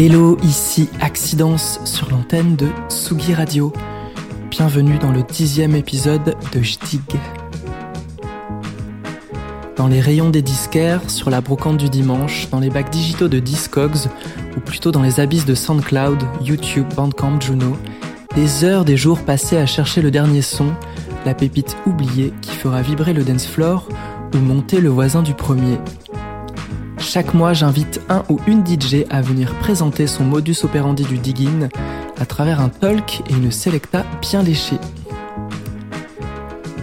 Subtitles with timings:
[0.00, 3.72] Hello, ici Accidence sur l'antenne de Tsugi Radio.
[4.48, 7.00] Bienvenue dans le dixième épisode de Jdig.
[9.74, 13.40] Dans les rayons des disquaires, sur la brocante du dimanche, dans les bacs digitaux de
[13.40, 14.06] Discogs,
[14.56, 17.76] ou plutôt dans les abysses de SoundCloud, YouTube, Bandcamp, Juno,
[18.36, 20.74] des heures, des jours passés à chercher le dernier son,
[21.26, 23.88] la pépite oubliée qui fera vibrer le dance floor
[24.32, 25.76] ou monter le voisin du premier.
[26.98, 31.68] Chaque mois, j'invite un ou une DJ à venir présenter son modus operandi du digging
[32.20, 34.78] à travers un talk et une selecta bien léchée.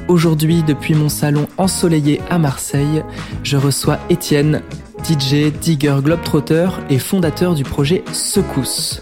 [0.08, 3.04] Aujourd'hui, depuis mon salon ensoleillé à Marseille,
[3.44, 4.62] je reçois Étienne,
[5.04, 9.02] DJ, digger globetrotter et fondateur du projet Secousse.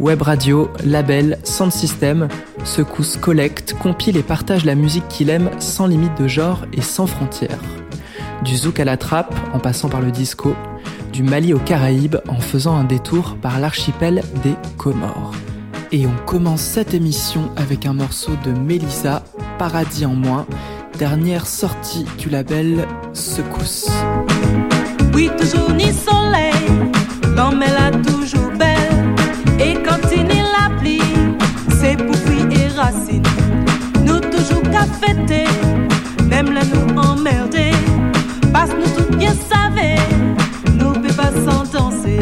[0.00, 2.28] Web radio, label, sound system,
[2.64, 7.06] Secousse collecte, compile et partage la musique qu'il aime sans limite de genre et sans
[7.06, 7.60] frontières.
[8.44, 10.56] Du zouk à la trappe en passant par le disco,
[11.12, 15.32] du Mali aux Caraïbes en faisant un détour par l'archipel des Comores.
[15.92, 19.22] Et on commence cette émission avec un morceau de Mélissa,
[19.58, 20.46] Paradis en moins,
[20.98, 23.90] dernière sortie du label Secousse.
[25.14, 26.52] Oui, toujours ni soleil,
[27.36, 29.14] l'homme elle a toujours belle.
[29.60, 31.00] Et quand il y la pluie,
[31.80, 32.16] c'est pour
[32.50, 33.22] et racines.
[34.04, 35.44] Nous toujours qu'à fêter,
[36.28, 37.72] même la nous emmerder.
[38.52, 39.96] Parce nous tout bien savez,
[40.78, 42.18] nous peut pas sans danser.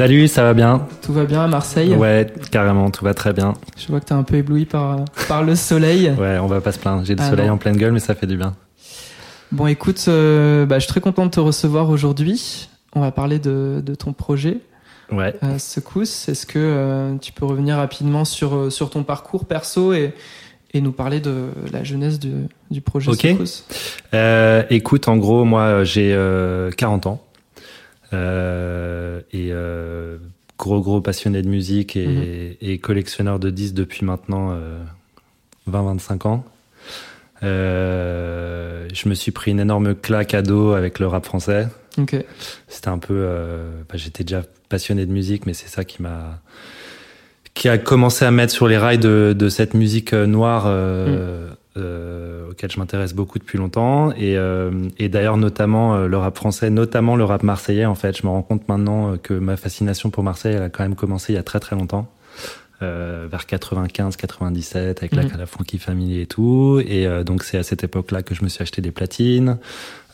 [0.00, 1.94] Salut, ça va bien Tout va bien à Marseille?
[1.94, 3.52] Ouais, carrément, tout va très bien.
[3.76, 6.10] Je vois que tu es un peu ébloui par, par le soleil.
[6.18, 7.04] ouais, on va pas se plaindre.
[7.04, 8.56] J'ai le ah soleil en pleine gueule, mais ça fait du bien.
[9.52, 12.70] Bon, écoute, euh, bah, je suis très content de te recevoir aujourd'hui.
[12.94, 14.60] On va parler de, de ton projet.
[15.12, 15.34] Ouais.
[15.42, 20.14] Euh, Secousse, est-ce que euh, tu peux revenir rapidement sur, sur ton parcours perso et,
[20.72, 22.32] et nous parler de la jeunesse du,
[22.70, 23.32] du projet okay.
[23.32, 23.66] Secousse?
[24.70, 26.18] Écoute, en gros, moi, j'ai
[26.78, 27.22] 40 ans.
[28.12, 30.18] Euh, et euh,
[30.58, 32.54] gros gros passionné de musique et, mhm.
[32.60, 34.56] et collectionneur de disques depuis maintenant
[35.68, 36.44] 20-25 euh, ans.
[37.42, 41.68] Euh, je me suis pris une énorme claque à dos avec le rap français.
[41.96, 42.26] Okay.
[42.68, 46.40] C'était un peu, euh, bah, j'étais déjà passionné de musique, mais c'est ça qui m'a,
[47.54, 51.56] qui a commencé à mettre sur les rails de, de cette musique noire euh, mm
[51.76, 56.36] euh, auquel je m'intéresse beaucoup depuis longtemps et, euh, et d'ailleurs notamment euh, le rap
[56.36, 58.18] français, notamment le rap marseillais en fait.
[58.18, 60.96] Je me rends compte maintenant euh, que ma fascination pour Marseille elle a quand même
[60.96, 62.12] commencé il y a très très longtemps.
[62.82, 65.32] Euh, vers 95, 97 avec la, mhm.
[65.36, 68.48] la Funky Family et tout et euh, donc c'est à cette époque-là que je me
[68.48, 69.58] suis acheté des platines,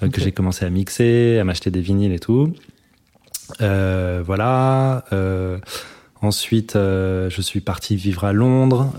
[0.03, 0.11] okay.
[0.11, 2.53] que j'ai commencé à mixer, à m'acheter des vinyles et tout.
[3.61, 5.05] voilà.
[6.21, 8.93] ensuite, je suis parti vivre à Londres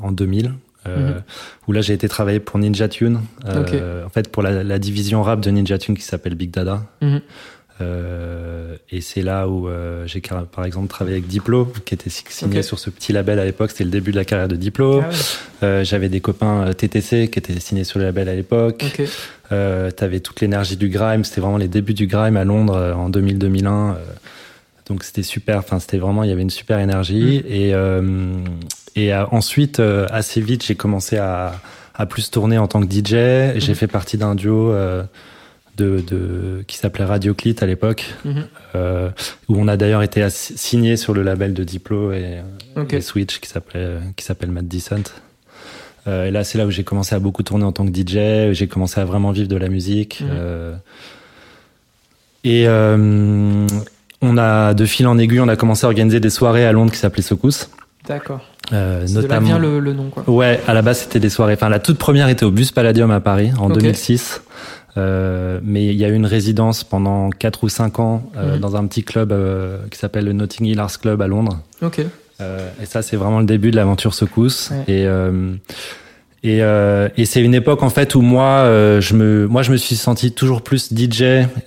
[0.00, 0.54] en 2000
[0.86, 1.22] euh, mhm.
[1.66, 5.22] où là j'ai été travailler pour Ninja Tune, euh, en fait pour la, la, division
[5.22, 6.84] rap de Ninja Tune qui s'appelle Big Dada.
[7.02, 7.20] Mhm.
[7.80, 9.68] Euh, et c'est là où
[10.06, 10.20] j'ai
[10.50, 12.62] par exemple travaillé avec Diplo, qui était signé okay.
[12.62, 13.70] sur ce petit label à l'époque.
[13.70, 15.00] C'était le début de la carrière de Diplo.
[15.00, 15.08] Ah
[15.62, 15.84] ouais.
[15.84, 18.84] J'avais des copains TTC qui étaient signés sur le label à l'époque.
[18.92, 19.08] Okay.
[19.96, 21.24] T'avais toute l'énergie du grime.
[21.24, 23.94] C'était vraiment les débuts du grime à Londres en 2000-2001.
[24.88, 25.58] donc c'était super.
[25.58, 27.44] Enfin, c'était vraiment, il y avait une super énergie.
[27.44, 27.52] Mm.
[27.52, 27.74] Et
[28.96, 31.54] et euh, ensuite, euh, assez vite, j'ai commencé à,
[31.94, 33.58] à, plus tourner en tant que DJ.
[33.58, 33.74] J'ai mhm.
[33.74, 35.02] fait partie d'un duo euh,
[35.76, 39.10] de, de, qui s'appelait Radio Clit à l'époque, mm -hmm.
[39.48, 42.38] où on a d'ailleurs été signé sur le label de Diplo et,
[42.76, 42.96] okay.
[42.96, 45.08] et Switch qui s'appelle Mad Decent.
[46.06, 48.52] et là, c'est là où j'ai commencé à beaucoup tourner en tant que DJ.
[48.58, 50.14] J'ai commencé à vraiment vivre de la musique.
[50.20, 50.78] Mm -hmm.
[52.54, 52.62] et
[54.20, 56.92] on a de fil en aiguille, on a commencé à organiser des soirées à Londres
[56.92, 57.70] qui s'appelaient Secousse.
[58.06, 58.42] D'accord.
[58.72, 59.46] Euh, notamment.
[59.46, 60.22] vient le, le, nom, quoi.
[60.28, 61.54] Ouais, à la base c'était des soirées.
[61.54, 63.80] Enfin, la toute première était au Bus Palladium à Paris en okay.
[63.80, 64.42] 2006.
[64.96, 68.60] Euh, mais il y a eu une résidence pendant 4 ou 5 ans euh, -hmm.
[68.60, 71.60] dans un petit club euh, qui s'appelle le Notting Hill Arts Club à Londres.
[71.82, 72.00] Ok.
[72.40, 74.70] Euh, et ça, c'est vraiment le début de l'aventure secousse.
[74.70, 74.94] Ouais.
[74.94, 75.54] Et euh,
[76.44, 76.60] et,
[77.20, 78.62] et c'est une époque en fait où moi,
[79.00, 81.22] je me, moi, je me suis senti toujours plus DJ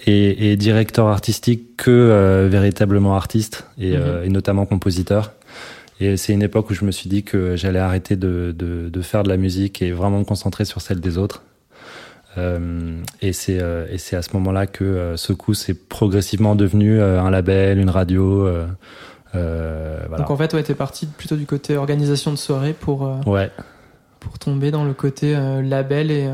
[0.07, 4.25] et, et directeur artistique que véritablement artiste et, mm -hmm.
[4.25, 5.33] et notamment compositeur.
[6.01, 9.01] Et c'est une époque où je me suis dit que j'allais arrêter de, de, de,
[9.01, 11.43] faire de la musique et vraiment me concentrer sur celle des autres.
[12.39, 17.21] Euh, et c'est euh, c'est à ce moment-là que euh, Secousse est progressivement devenu euh,
[17.21, 18.47] un label, une radio.
[18.47, 18.65] Euh,
[20.07, 20.23] voilà.
[20.23, 23.07] Donc en fait, ouais, t'es parti plutôt du côté organisation de soirée pour.
[23.27, 23.51] ouais
[24.19, 26.29] pour tomber dans le côté euh, label et,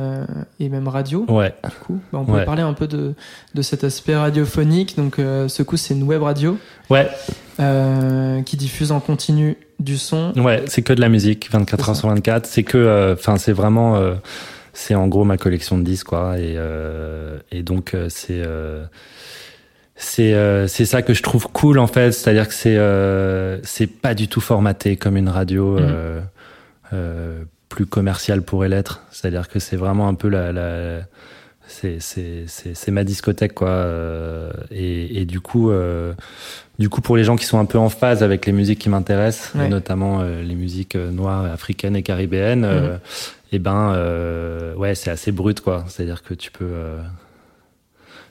[0.60, 1.26] et, même radio.
[1.30, 1.56] Ouais.
[1.64, 2.44] Du coup, bah, on peut ouais.
[2.44, 3.14] parler un peu de,
[3.56, 4.98] de cet aspect radiophonique.
[4.98, 6.58] Donc, ce coup, c'est une web radio.
[6.90, 7.08] Ouais.
[7.60, 10.32] Euh, qui diffuse en continu du son.
[10.36, 12.46] Ouais, c'est que de la musique, 24 heures sur 24.
[12.46, 14.00] C'est que, euh, enfin, c'est vraiment,
[14.74, 16.38] c'est en gros ma collection de disques, quoi.
[16.38, 16.58] Et,
[17.52, 18.44] et donc, c'est
[19.98, 22.78] c'est euh, c'est ça que je trouve cool en fait c'est à dire que c'est
[22.78, 26.22] euh, c'est pas du tout formaté comme une radio mmh.
[26.94, 29.04] euh, plus commercial pourrait l'être.
[29.12, 31.00] C'est-à-dire que c'est vraiment un peu la, la
[31.68, 36.14] c'est ma discothèque quoi euh, et, et, du coup euh,
[36.80, 38.90] du coup pour les gens qui sont un peu en phase avec les musiques qui
[38.90, 43.00] m'intéressent notamment euh, les musiques noires africaines et caribéennes mhm.
[43.52, 43.94] et eh ben
[44.78, 46.74] ouais c'est assez brut quoi c'est à dire que tu peux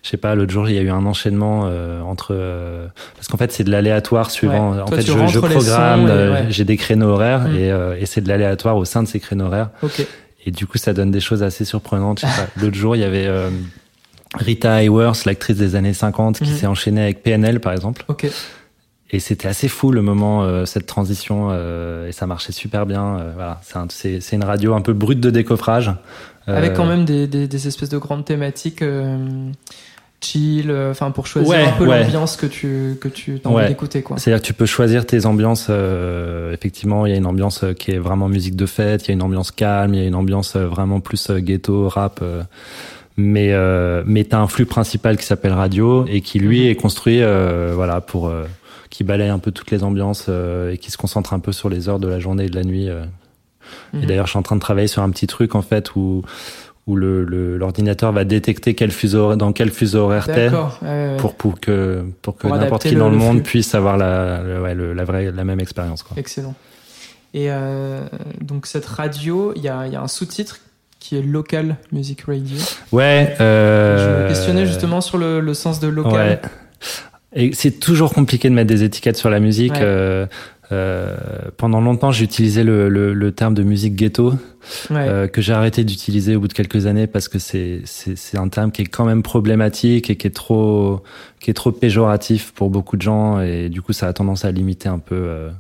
[0.02, 1.70] je sais pas l'autre jour il y a eu un enchaînement
[2.08, 6.76] entre parce qu'en fait c'est de l'aléatoire suivant en fait je, je programme j'ai des
[6.76, 7.56] créneaux horaires mhm.
[7.56, 10.06] et, et c'est de l'aléatoire au sein de ces créneaux horaires okay.
[10.46, 12.24] Et du coup, ça donne des choses assez surprenantes.
[12.56, 13.50] L'autre jour, il y avait euh,
[14.36, 16.56] Rita Hayworth, l'actrice des années 50, qui mhm.
[16.56, 18.04] s'est enchaînée avec PNL, par exemple.
[18.08, 18.26] Ok.
[19.10, 23.32] Et c'était assez fou le moment, euh, cette transition, euh, et ça marchait super bien.
[23.34, 25.92] voilà, c'est un, une radio un peu brute de décoffrage.
[26.46, 28.80] Avec quand même des, des, des, espèces de grandes thématiques
[30.20, 34.02] chill, euh, enfin pour choisir un peu l'ambiance que tu que tu as envie d'écouter
[34.02, 34.18] quoi.
[34.18, 35.66] C'est-à-dire que tu peux choisir tes ambiances.
[35.70, 39.08] Euh, effectivement, il y a une ambiance euh, qui est vraiment musique de fête, il
[39.08, 42.22] y a une ambiance calme, il y a une ambiance vraiment plus ghetto, rap.
[43.16, 43.54] mais
[44.04, 46.70] mais t'as un flux principal qui s'appelle radio et qui lui mhm.
[46.70, 47.20] est construit
[47.74, 48.32] voilà pour
[48.90, 51.88] qui balaye un peu toutes les ambiances et qui se concentre un peu sur les
[51.88, 52.86] heures de la journée et de la nuit.
[52.86, 54.06] Et mhm.
[54.06, 56.22] d'ailleurs, je suis en train de travailler sur un petit truc en fait où
[56.86, 57.24] où le
[57.56, 60.50] l'ordinateur va détecter quel fuseau dans quel fuseau horaire t'es
[61.18, 65.32] pour pour que pour que n'importe qui dans le, monde puisse avoir la la vraie
[65.32, 66.16] la même expérience quoi.
[66.16, 66.54] Excellent.
[67.36, 68.00] Et euh,
[68.40, 70.60] donc cette radio, il y a, y a un sous-titre
[70.98, 72.56] qui est local music radio.
[72.92, 73.36] Ouais.
[73.40, 73.98] Euh...
[73.98, 76.14] Je me questionnais justement sur le, le sens de local.
[76.14, 76.40] Ouais.
[77.34, 79.76] Et c'est toujours compliqué de mettre des étiquettes sur la musique.
[79.76, 80.26] Euh,
[80.72, 81.16] euh,
[81.56, 84.34] pendant longtemps, j'ai utilisé le, le, le, terme de musique ghetto,
[84.90, 88.48] euh, que j'ai arrêté d'utiliser au bout de quelques années parce que c'est c'est un
[88.48, 91.02] terme qui est quand même problématique et qui est trop
[91.40, 94.50] qui est trop péjoratif pour beaucoup de gens et du coup ça a tendance à
[94.50, 95.14] limiter un peu.
[95.14, 95.50] Euh...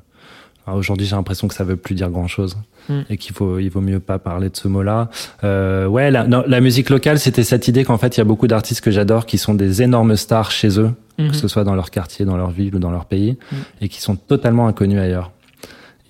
[0.74, 2.56] Aujourd'hui, j'ai l'impression que ça veut plus dire grand chose
[2.88, 3.00] mm.
[3.10, 5.10] et qu'il faut il vaut mieux pas parler de ce mot-là.
[5.44, 8.46] Euh, ouais, la, la musique locale, c'était cette idée qu'en fait il y a beaucoup
[8.46, 11.32] d'artistes que j'adore qui sont des énormes stars chez eux que mhm.
[11.32, 13.58] ce soit dans leur quartier, dans leur ville ou dans leur pays, mhm.
[13.80, 15.32] et qui sont totalement inconnus ailleurs.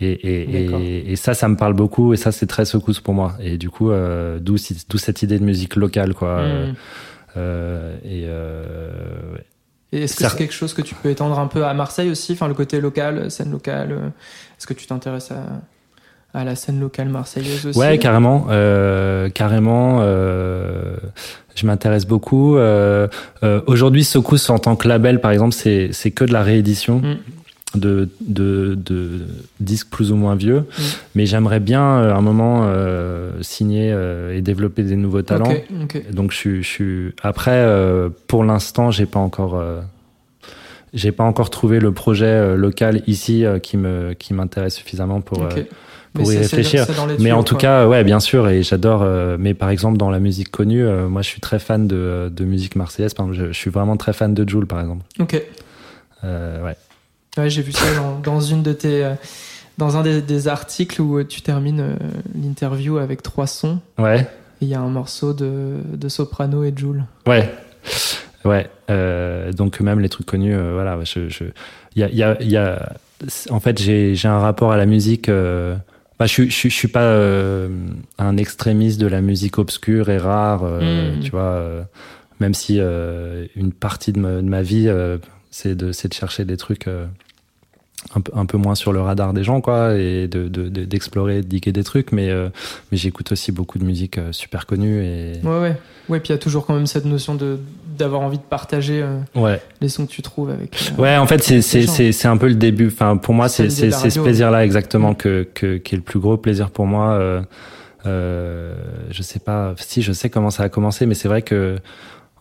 [0.01, 3.35] Et, et, et, ça, ça me parle beaucoup, et ça, c'est très secousse pour moi.
[3.41, 6.43] Et du coup, euh, d'où cette idée de musique locale, quoi.
[6.43, 6.75] Mhm.
[7.37, 9.37] Euh, et, euh,
[9.93, 12.33] et est-ce que c'est quelque chose que tu peux étendre un peu à Marseille aussi,
[12.33, 14.09] enfin le côté local, scène locale euh,
[14.59, 15.43] Est-ce que tu t'intéresses à,
[16.37, 19.99] à la scène locale marseillaise aussi Ouais, carrément, euh, carrément.
[20.01, 20.97] Euh,
[21.55, 22.57] je m'intéresse beaucoup.
[22.57, 23.09] Euh,
[23.67, 26.99] Aujourd'hui, Secousse en tant que label, par exemple, c'est que de la réédition.
[26.99, 27.17] Mm.
[27.75, 29.27] De, de, de,
[29.61, 30.83] disques plus ou moins vieux, mm.
[31.15, 35.53] mais j'aimerais bien à un moment euh, signer euh, et développer des nouveaux talents.
[36.11, 37.67] Donc je suis après
[38.29, 39.61] pour l'instant j'ai pas encore
[40.95, 45.47] j'ai pas encore trouvé le projet local ici qui me qui m'intéresse suffisamment pour
[46.16, 46.87] pour y réfléchir.
[47.19, 49.02] mais en tout cas, ouais, bien sûr, et j'adore.
[49.02, 52.31] Euh, mais par exemple, dans la musique connue, euh, moi, je suis très fan de,
[52.35, 53.14] de musique marseillaise.
[53.14, 55.05] Par exemple, je, je, suis vraiment très fan de Jules, par exemple.
[55.21, 55.40] Ok.
[56.25, 56.76] Euh, ouais.
[57.37, 59.14] Ouais, j'ai vu ça dans, dans, une de tes, euh,
[59.78, 61.97] dans un des, des, articles où tu termines
[62.35, 63.81] l'interview avec trois sons.
[63.99, 64.26] Ouais.
[64.62, 67.05] Il y a un morceau de, de soprano et Jules.
[67.26, 67.52] Ouais.
[68.47, 69.53] Ouais.
[69.53, 70.99] donc même les trucs connus, voilà.
[71.05, 71.45] Je, je,
[71.95, 72.93] y a, y a, y a,
[73.50, 75.31] en fait, j'ai, j'ai un rapport à la musique.
[76.19, 77.69] Bah, je, je, je, suis pas euh,
[78.17, 81.21] un extrémiste de la musique obscure et rare, euh, mm.
[81.21, 81.43] tu vois.
[81.43, 81.83] Euh,
[82.41, 84.91] même si une partie de ma, de ma vie,
[85.50, 86.87] c'est de, de chercher des trucs
[88.15, 91.41] un peu, un peu moins sur le radar des gens, quoi, et de, d'explorer, de,
[91.43, 92.12] de diguer des trucs.
[92.12, 92.31] Mais,
[92.91, 95.03] mais j'écoute aussi beaucoup de musique super connue.
[95.05, 95.33] Et...
[95.45, 95.76] Ouais, ouais.
[96.09, 97.59] Ouais, puis il y a toujours quand même cette notion de
[97.99, 99.61] d'avoir envie de partager euh, ouais.
[99.81, 100.76] les sons que tu trouves avec.
[100.99, 102.88] Euh, ouais, en fait, c'est c'est c'est c'est un peu le début.
[102.88, 105.17] Enfin, pour moi, c'est c'est c'est ce plaisir-là exactement mm.
[105.17, 107.12] que que qui est le plus gros plaisir pour moi.
[107.12, 107.41] Euh,
[108.05, 108.75] euh,
[109.11, 111.79] je sais pas si je sais comment ça a commencé, mais c'est vrai que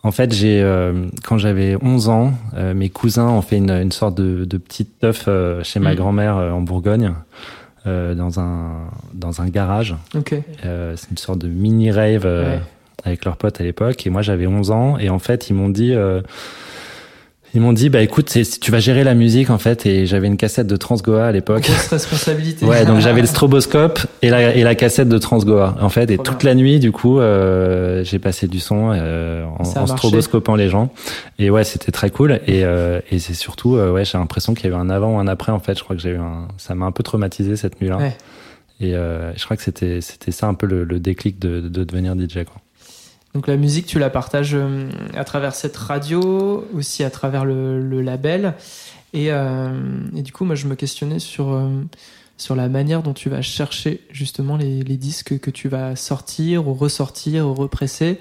[0.06, 2.32] en fait, j'ai euh, quand j'avais 11 ans,
[2.74, 5.28] mes cousins ont fait une, une sorte de, de petite teuf
[5.62, 5.96] chez ma mm.
[5.96, 7.12] grand-mère en Bourgogne.
[7.84, 9.94] dans un dans un garage.
[10.14, 10.42] Okay.
[10.62, 12.60] c'est une sorte de mini rave ouais
[13.06, 15.68] avec leurs potes à l'époque et moi j'avais 11 ans et en fait ils m'ont
[15.68, 16.22] dit euh,
[17.56, 20.36] ils m'ont dit bah écoute tu vas gérer la musique en fait et j'avais une
[20.36, 21.62] cassette de Transgoa à l'époque.
[21.62, 22.66] Grosse responsabilité.
[22.66, 26.10] Ouais donc j'avais le stroboscope et la et la cassette de Transgoa en fait.
[26.10, 30.54] Et toute la nuit du coup euh, j'ai passé du son euh, en, en stroboscopant
[30.54, 30.90] les gens.
[31.38, 32.40] Et ouais c'était très cool.
[32.46, 35.18] Et euh, et c'est surtout ouais j'ai l'impression qu'il y a eu un avant ou
[35.18, 35.78] un après en fait.
[35.78, 38.16] Je crois que j'ai eu un ça m'a un peu traumatisé cette nuit là ouais.
[38.82, 42.14] et je crois que c'était c'était ça un peu le, le déclic de, de devenir
[42.14, 42.60] DJ quoi
[43.36, 48.00] donc la musique, tu la partages euh, à travers cette radio, aussi à travers le,
[48.00, 48.54] label.
[49.14, 49.70] Euh,
[50.16, 51.68] et, du coup, moi, je me questionnais sur, euh,
[52.38, 56.72] sur la manière dont tu vas chercher justement les, disques que tu vas sortir ou
[56.72, 58.18] ressortir ou represser.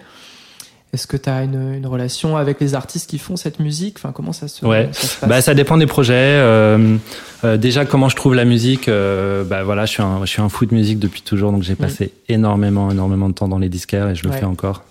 [0.96, 3.98] Est-ce que tu as une, une, relation avec les artistes qui font cette musique?
[3.98, 4.90] Enfin, comment ça se, ouais.
[4.94, 5.30] ça se passe?
[5.30, 6.14] Bah, ça dépend des projets.
[6.14, 6.98] Euh,
[7.44, 10.42] euh, déjà, comment je trouve la musique euh, Bah voilà, je suis un, je suis
[10.42, 13.68] un fou de musique depuis toujours, donc j'ai passé énormément, énormément de temps dans les
[13.68, 14.38] disquaires et je le Ouais.
[14.38, 14.84] fais encore.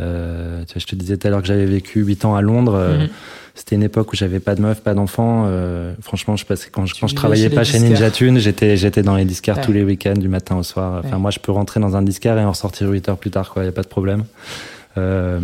[0.00, 2.42] Euh, tu vois, je te disais tout à l'heure que j'avais vécu 8 ans à
[2.42, 2.74] Londres.
[2.74, 3.08] euh, Mhm.
[3.54, 5.44] C'était une époque où j'avais pas de meuf, pas d'enfant.
[5.46, 7.78] Euh, franchement, je passais quand je, quand je travaillais pas chez.
[7.80, 9.62] Ninja Tune, j'étais j'étais dans les disquaires Ouais.
[9.64, 11.00] tous les week-ends du matin au soir.
[11.02, 11.22] Enfin, Ouais.
[11.22, 13.64] moi, je peux rentrer dans un disquaire et en ressortir 8 heures plus tard, quoi.
[13.64, 14.24] Y a pas de problème.
[14.98, 15.40] Euh,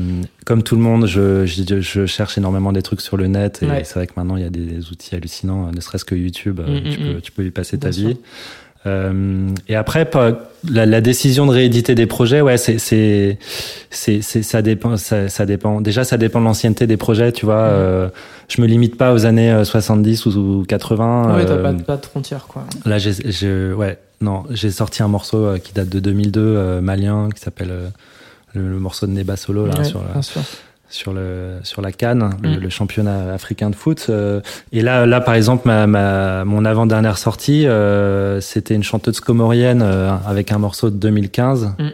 [0.47, 3.67] comme tout le monde, je, je, je cherche énormément des trucs sur le net et
[3.67, 3.85] Ouais.
[3.85, 6.81] c'est vrai que maintenant il y a des outils hallucinants, ne serait-ce que YouTube, euh,
[6.81, 7.21] Mm, tu, mm, peux, mm.
[7.21, 8.17] tu peux y passer ta vie.
[8.87, 10.09] Euh, et après,
[10.69, 13.39] la, la décision de rééditer des projets, ouais, c'est, c'est,
[14.23, 15.81] ça dépend, ça, ça dépend.
[15.81, 17.62] Déjà, ça dépend de l'ancienneté des projets, tu vois.
[17.67, 17.71] Mhm.
[17.73, 18.09] Euh,
[18.49, 21.37] je me limite pas aux années euh, 70 ou, ou 80.
[21.37, 22.65] Ouais, t'as euh, pas, de- pas de frontières, quoi.
[22.85, 27.29] Là, j'ai, ouais, non, j'ai sorti un morceau euh, qui date de 2002, euh, malien,
[27.35, 27.89] qui s'appelle euh,
[28.55, 30.43] le, le morceau de Neba Solo là Ouais, sur la, bien sûr.
[30.93, 32.61] Sur le sur la Cannes, le, Mm.
[32.61, 34.07] le championnat africain de foot.
[34.09, 34.41] euh,
[34.73, 39.21] et là, là, par exemple, ma, ma mon avant dernière sortie, euh, c'était une chanteuse
[39.21, 41.73] comorienne euh, avec un morceau de 2015.
[41.79, 41.89] Mm.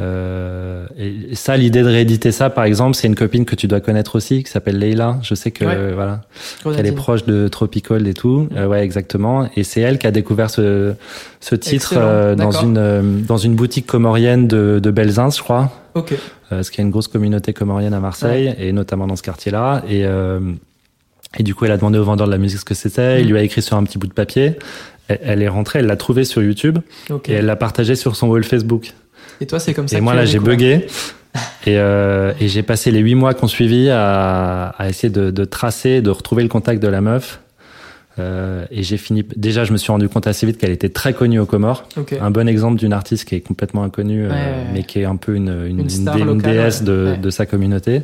[0.00, 3.80] Euh, et ça, l'idée de rééditer ça, par exemple, c'est une copine que tu dois
[3.80, 5.18] connaître aussi, qui s'appelle Leila.
[5.22, 5.92] Je sais que Ouais.
[5.92, 6.20] voilà,
[6.62, 8.48] qu'elle est proche de Tropical et tout.
[8.50, 8.56] Mm.
[8.56, 9.48] Euh, ouais, exactement.
[9.56, 10.94] Et c'est elle qui a découvert ce,
[11.40, 15.72] ce titre euh, dans une euh, dans une boutique comorienne de, de Belzins, je crois.
[15.94, 16.14] Ok.
[16.50, 19.82] Parce qu'il y a une grosse communauté comorienne à Marseille et notamment dans ce quartier-là.
[19.88, 20.40] Et euh,
[21.38, 23.20] et du coup, elle a demandé au vendeur de la musique ce que c'était.
[23.20, 23.30] Il Mm.
[23.30, 24.54] lui a écrit sur un petit bout de papier.
[25.08, 26.78] Elle, elle est rentrée, elle l'a trouvé sur YouTube
[27.10, 27.28] Ok.
[27.28, 28.92] et elle l'a partagé sur son wall Facebook.
[29.40, 30.86] Et toi, c'est comme ça Et que moi là, j'ai bugué.
[31.66, 35.44] Et, euh, et j'ai passé les huit mois qu'on suivi à, à essayer de, de
[35.44, 37.40] tracer, de retrouver le contact de la meuf.
[38.18, 39.24] Euh, et j'ai fini.
[39.36, 41.84] Déjà, je me suis rendu compte assez vite qu'elle était très connue aux Comores.
[41.96, 42.14] Ok.
[42.20, 45.14] Un bon exemple d'une artiste qui est complètement inconnue, euh, Ouais, mais qui est un
[45.16, 47.16] peu une, une, Une star dé- une locale, déesse de, Ouais.
[47.18, 48.02] de sa communauté.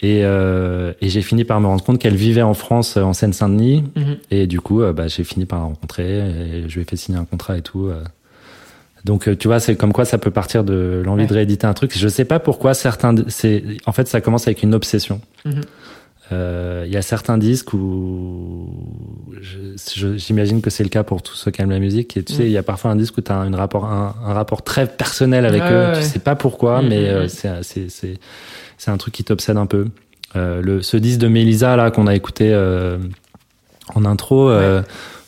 [0.00, 3.12] Et, euh, et j'ai fini par me rendre compte qu'elle vivait en France, euh, en
[3.12, 3.84] Seine-Saint-Denis.
[3.94, 4.16] Mhm.
[4.32, 6.18] Et du coup, euh, bah, j'ai fini par la rencontrer.
[6.18, 7.90] Et je lui ai fait signer un contrat et tout.
[9.04, 11.28] Donc, euh, tu vois, c'est comme quoi ça peut partir de l'envie Ouais.
[11.28, 11.92] de rééditer un truc.
[11.96, 13.14] Je sais pas pourquoi certains.
[13.28, 15.20] C'est en fait, ça commence avec une obsession.
[15.44, 15.60] Mhm.
[16.30, 18.68] Euh, Il y a certains disques où
[20.16, 22.16] j'imagine que c'est le cas pour tous ceux qui aiment la musique.
[22.16, 22.46] Et tu sais, Mm.
[22.46, 24.86] il y a parfois un disque où tu as un rapport, un, un rapport très
[24.86, 25.86] personnel avec Ouais, eux.
[25.92, 28.18] ouais, Tu sais pas pourquoi, Mm, mais mm, euh, c'est c'est c'est
[28.78, 29.86] c'est un truc qui t'obsède un peu.
[30.36, 32.54] Euh, le ce disque de Mélisa là qu'on a écouté
[33.94, 34.50] en intro.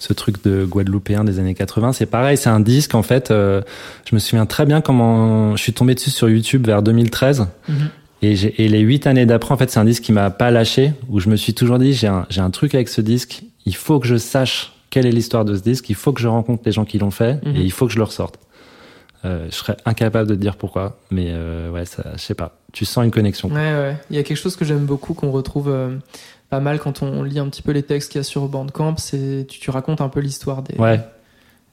[0.05, 3.31] Ce truc de Guadeloupéen des années 80, c'est pareil, c'est un disque en fait.
[3.31, 3.63] euh,
[4.05, 7.47] je me souviens très bien comment je suis tombé dessus sur YouTube vers 2013.
[7.69, 7.75] Mhm.
[8.23, 11.21] Et, les huit années d'après, en fait, c'est un disque qui m'a pas lâché, où
[11.21, 14.17] je me suis toujours dit, j'ai un, truc avec ce disque, il faut que je
[14.17, 16.99] sache quelle est l'histoire de ce disque, il faut que je rencontre les gens qui
[16.99, 17.57] l'ont fait, Mhm.
[17.57, 18.39] et il faut que je le ressorte.
[19.27, 22.59] Euh, je serais incapable de te dire pourquoi, mais euh, ouais, ça, je sais pas.
[22.73, 23.49] Tu sens une connexion.
[23.49, 23.97] Ouais, ouais.
[24.11, 25.97] Il y a quelque chose que j'aime beaucoup, qu'on retrouve euh,
[26.55, 28.95] pas mal quand on lit un petit peu les textes qu'il y a sur Bandcamp.
[28.99, 31.01] C'est tu, tu racontes un peu l'histoire des, Ouais.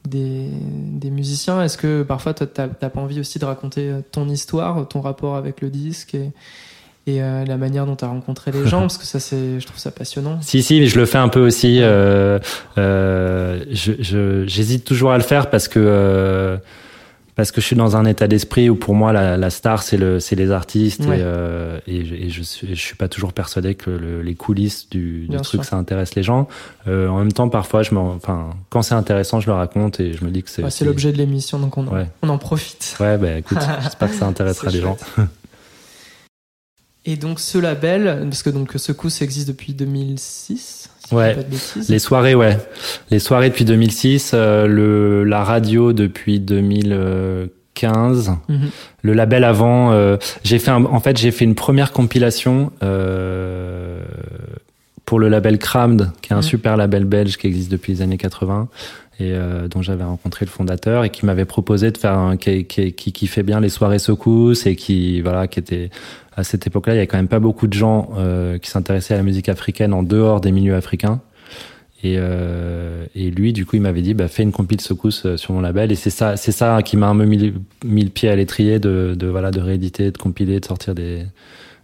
[0.07, 1.61] des, des musiciens.
[1.63, 5.61] Est-ce que parfois, t'as pas envie aussi de raconter euh, ton histoire, ton rapport avec
[5.61, 6.31] le disque et,
[7.05, 8.81] et euh, la manière dont tu as rencontré les gens?
[8.89, 10.39] Parce que ça, c'est, je trouve ça passionnant.
[10.41, 11.77] Si, si, mais je le fais un peu aussi.
[11.81, 12.39] Euh,
[12.79, 16.59] euh, je, je- j'hésite toujours à le faire parce que
[17.41, 19.97] parce que je suis dans un état d'esprit où pour moi la, la star c'est
[19.97, 21.17] le c'est les artistes Ouais.
[21.17, 24.35] et, euh, et, je, et je suis je suis pas toujours persuadé que le- les
[24.35, 25.65] coulisses du, truc sûr.
[25.65, 26.47] ça intéresse les gens.
[26.87, 30.23] Euh, en même temps, parfois je enfin quand c'est intéressant, je le raconte et je
[30.23, 32.07] me dis que c'est Ouais, c'est l'objet de l'émission, donc on en, Ouais.
[32.21, 32.95] on en profite.
[32.99, 34.97] Ouais, bah écoute, j'espère que ça intéressera les gens.
[37.05, 41.29] Et donc ce label, parce que donc Secousse existe depuis 2006, si Ouais.
[41.29, 41.89] dis pas de bêtises.
[41.89, 42.57] Les soirées, ouais.
[43.11, 48.31] Les soirées depuis 2006, euh, le, la radio depuis 2015.
[48.49, 48.69] Mhm.
[49.03, 54.01] Le label avant, euh, j'ai fait un- en fait j'ai fait une première compilation euh,
[55.05, 56.43] pour le label Crammed, qui est un Mhm.
[56.43, 58.67] super label belge qui existe depuis les années 80
[59.19, 62.65] et euh, dont j'avais rencontré le fondateur et qui m'avait proposé de faire un qui,
[62.65, 65.89] qui, qui, fait bien les soirées secousses et qui voilà qui était
[66.35, 69.13] à cette époque-là il y avait quand même pas beaucoup de gens euh, qui s'intéressaient
[69.13, 71.21] à la musique africaine en dehors des milieux africains
[72.03, 75.37] et, euh, et lui, du coup, il m'avait dit, bah, fais une compile secousse euh,
[75.37, 75.91] sur mon label.
[75.91, 79.15] Et c'est ça, c'est ça qui m'a un peu mis, le pied à l'étrier de,
[79.17, 81.25] de, voilà, de rééditer, de compiler, de sortir des,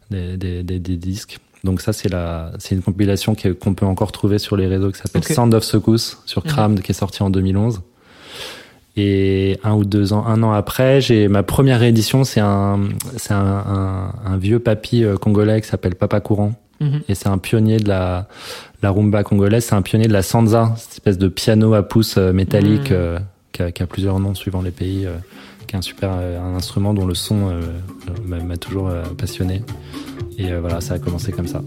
[0.10, 1.38] des, des disques.
[1.68, 5.00] Donc ça, c'est la, c'est une compilation qu'on peut encore trouver sur les réseaux qui
[5.00, 5.34] s'appelle Ok.
[5.34, 6.52] Sound of Secousse sur Mhm.
[6.52, 7.82] Crammed, qui est sorti en 2011.
[8.96, 12.80] Et un ou deux ans, un an après, j'ai ma première réédition, c'est un,
[13.18, 17.02] c'est un, un, un vieux papy euh, congolais qui s'appelle Papa Courant Mhm.
[17.10, 18.28] et c'est un pionnier de la,
[18.84, 22.16] la rumba congolaise, c'est un pionnier de la sansa, cette espèce de piano à pouce
[22.18, 22.94] euh, métallique Mm.
[22.94, 23.20] euh,
[23.52, 25.16] qui, a, qui a plusieurs noms suivant les pays, euh,
[25.68, 27.62] qui est un super euh, un instrument dont le son euh,
[28.32, 29.62] euh, m'a toujours passionné.
[30.38, 31.62] Et voilà, ça a commencé comme ça.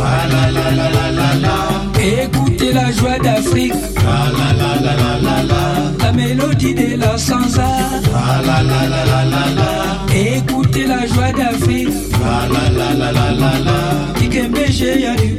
[0.00, 3.74] Ah la la la Écoutez la joie d'Afrique.
[6.00, 7.66] La mélodie de la sansa.
[8.14, 8.40] Ah
[10.14, 11.88] Écoutez la joie d'Afrique.
[12.20, 13.98] La la la la la la.
[15.16, 15.38] du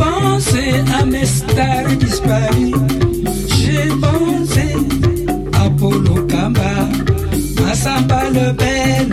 [0.00, 2.72] J'ai pensé à mes stars disparues.
[3.58, 4.74] J'ai pensé
[5.52, 6.88] à Polo Kamba,
[7.70, 9.10] à Samba Le Bel,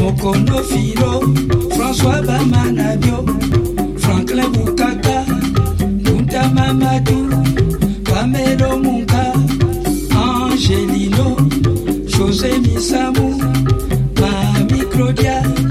[0.00, 1.34] Mokono Filo,
[1.70, 3.24] François Bamanabio,
[3.98, 5.24] Franklin Bukaka,
[6.04, 7.28] Nunda Mamadou,
[8.04, 9.32] Pamelo Munka,
[10.16, 11.36] Angelino,
[12.08, 13.38] José Missamou,
[14.20, 15.63] Mami Claudia.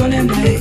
[0.00, 0.59] con el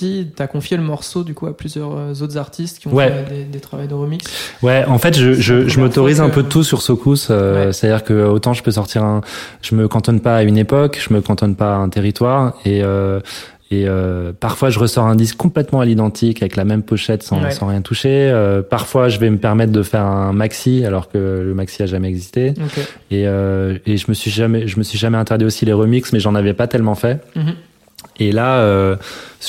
[0.00, 2.92] dernières sorties, t'as confié le morceau du coup à plusieurs euh, autres artistes qui ont
[2.92, 3.08] Ouais.
[3.28, 4.24] fait des, des travaux de remix.
[4.62, 7.28] Ouais, en fait, je, je, je première m'autorise un que- peu de tout sur Socus.
[7.30, 7.72] euh, Ouais.
[7.72, 9.20] C'est-à-dire que autant je peux sortir un,
[9.62, 12.82] je me cantonne pas à une époque, je me cantonne pas à un territoire, et
[12.82, 13.20] euh,
[13.72, 17.40] et euh, parfois je ressors un disque complètement à l'identique avec la même pochette sans,
[17.40, 17.52] Ouais.
[17.52, 18.08] sans rien toucher.
[18.32, 21.86] Euh, parfois, je vais me permettre de faire un maxi alors que le maxi a
[21.86, 22.52] jamais existé.
[23.12, 26.18] Euh, et je me suis jamais, je me suis jamais interdit aussi les remixes, mais
[26.18, 27.20] j'en avais pas tellement fait.
[27.36, 27.54] Mhm.
[28.20, 28.96] Et là, euh,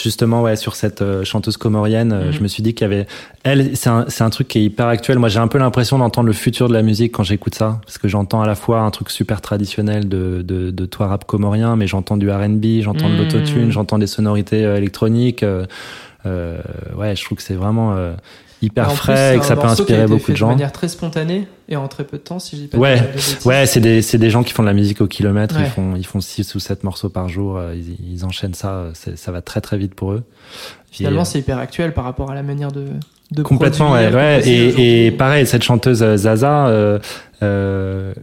[0.01, 2.31] justement, ouais, sur cette euh, chanteuse comorienne, euh, Mhm.
[2.31, 3.05] je me suis dit qu'il y avait,
[3.43, 5.19] elle, c'est un, c'est un truc qui est hyper actuel.
[5.19, 7.97] Moi, j'ai un peu l'impression d'entendre le futur de la musique quand j'écoute ça, parce
[7.97, 11.75] que j'entends à la fois un truc super traditionnel de de, de toi rap comorien,
[11.75, 13.19] mais j'entends du R&B, j'entends de Mhm.
[13.19, 15.43] l'autotune, j'entends des sonorités euh, électroniques.
[16.25, 18.13] ouais, je trouve que c'est vraiment euh,
[18.61, 20.47] hyper plus, frais et que ça peut inspirer beaucoup fait de gens.
[20.47, 22.99] De manière très spontanée et en très peu de temps, si je dis pas Ouais,
[22.99, 23.45] de, de bêtises.
[23.45, 25.55] Ouais, c'est des, c'est des gens qui font de la musique au kilomètre.
[25.55, 25.63] Ouais.
[25.65, 27.57] Ils font, ils font six ou sept morceaux par jour.
[27.57, 28.69] euh, Ils, ils enchaînent ça.
[28.73, 30.23] euh, Ça va très très vite pour eux.
[30.91, 32.85] Finalement, euh, c'est hyper actuel par rapport à la manière de,
[33.31, 33.93] de complètement.
[33.93, 34.41] Ouais, ouais.
[34.47, 36.67] Et, et pareil, cette chanteuse Zaza.
[36.67, 36.99] euh,
[37.43, 38.13] euh,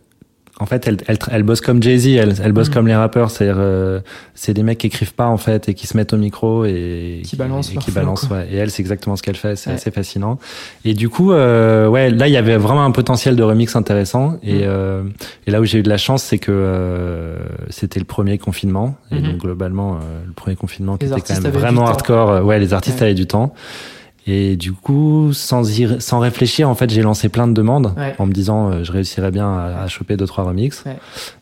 [0.60, 2.74] en fait, elle, elle, elle bosse comme Jay-Z, elle, elle bosse Mhm.
[2.74, 3.30] comme les rappeurs.
[3.30, 4.00] C'est, euh,
[4.34, 7.22] c'est des mecs qui écrivent pas en fait et qui se mettent au micro et
[7.24, 8.28] Qui balancent et leur qui flow, balancent.
[8.28, 8.48] Ouais.
[8.50, 9.54] Et elle, c'est exactement ce qu'elle fait.
[9.56, 9.76] C'est Ouais.
[9.76, 10.38] assez fascinant.
[10.84, 14.38] Et du coup, euh, ouais, là, il y avait vraiment un potentiel de remix intéressant.
[14.42, 14.60] Et, Mhm.
[14.64, 15.02] euh,
[15.46, 17.36] et là où j'ai eu de la chance, c'est que euh,
[17.70, 18.96] c'était le premier confinement.
[19.12, 19.22] Et Mhm.
[19.22, 22.44] donc globalement, euh, le premier confinement qui était quand même vraiment hardcore.
[22.44, 23.04] Ouais, les artistes Ouais.
[23.06, 23.54] avaient du temps.
[24.30, 28.14] Et du coup, sans y, sans réfléchir, en fait, j'ai lancé plein de demandes Ouais.
[28.18, 30.82] en me disant euh, je réussirais bien à, à choper deux trois remixes.
[30.84, 30.98] Ouais.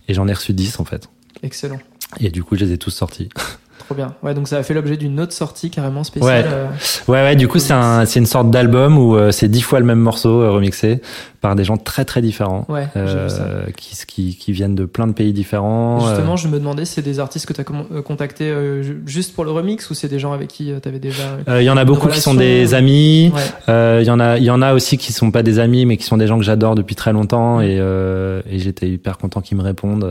[0.07, 1.09] Et j'en ai reçu 10 en fait.
[1.43, 1.79] Excellent.
[2.21, 3.29] Et du coup, je les ai tous sortis.
[3.87, 4.15] Trop bien.
[4.23, 6.45] Ouais, donc ça a fait l'objet d'une autre sortie carrément spéciale.
[6.45, 6.51] Ouais.
[6.53, 6.67] euh,
[7.09, 9.79] Ouais, ouais, du coup, c'est un, c'est une sorte d'album où euh, c'est dix fois
[9.81, 11.01] le même morceau euh, remixé
[11.41, 12.65] par des gens très très différents.
[12.69, 13.43] Ouais, j'ai vu ça.
[13.43, 16.05] euh, qui, qui, qui viennent de plein de pays différents.
[16.05, 19.35] euh, Justement, je me demandais, c'est des artistes que tu as contactés euh, ju- juste
[19.35, 21.23] pour le remix ou c'est des gens avec qui tu avais déjà.
[21.49, 23.31] euh, Il y en a beaucoup qui sont des amis.
[23.35, 23.41] Ouais.
[23.69, 25.87] Euh, Il y en a, il y en a aussi qui sont pas des amis,
[25.87, 27.61] mais qui sont des gens que j'adore depuis très longtemps.
[27.61, 30.05] Et, euh, et j'étais hyper content qu'ils me répondent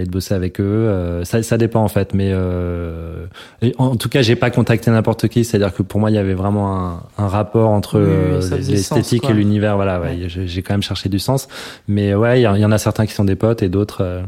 [0.00, 0.64] et de bosser avec eux.
[0.64, 3.26] Euh, ça, ça dépend en fait, mais euh,
[3.78, 5.44] en tout cas, j'ai pas contacté n'importe qui.
[5.44, 9.28] C'est-à-dire que pour moi, il y avait vraiment un, un rapport entre Oui, euh, l'esthétique
[9.28, 9.76] et l'univers.
[9.76, 10.26] Voilà, ouais, Ouais.
[10.28, 11.48] j'ai quand même cherché du sens.
[11.88, 13.68] Mais ouais, il y, en- il y en a certains qui sont des potes et
[13.68, 14.22] d'autres euh,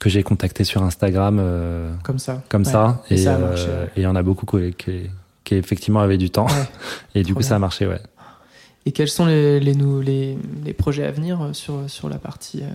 [0.00, 1.38] que j'ai contactés sur Instagram.
[1.40, 2.42] euh, Comme ça.
[2.48, 2.70] comme Ouais.
[2.72, 3.02] ça.
[3.10, 5.10] Et Et ça euh, il y en a beaucoup qui, qui,
[5.44, 6.46] qui effectivement avaient du temps.
[6.46, 6.52] Ouais.
[7.16, 7.98] Et du Trop coup, ça a marché, ouais.
[8.86, 12.16] Et quels sont les, les, nou- les, les projets à venir euh, sur, sur la
[12.16, 12.62] partie.
[12.62, 12.68] euh,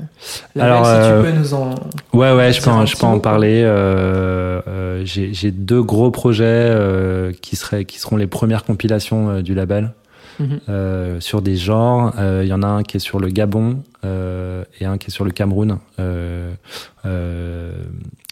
[0.54, 1.70] label, Alors, si euh, tu peux nous en.
[2.14, 3.64] Ouais, ouais, je peux, en, je peux en parler.
[3.66, 9.42] Euh, euh, J'ai deux gros projets euh, qui, seraient, qui seront les premières compilations euh,
[9.42, 9.94] du label.
[10.40, 10.60] Mhm.
[10.70, 13.84] Euh, sur des genres, Euh, il y en a un qui est sur le Gabon
[14.04, 15.78] euh, et un qui est sur le Cameroun.
[16.00, 16.52] Euh,
[17.06, 17.72] euh,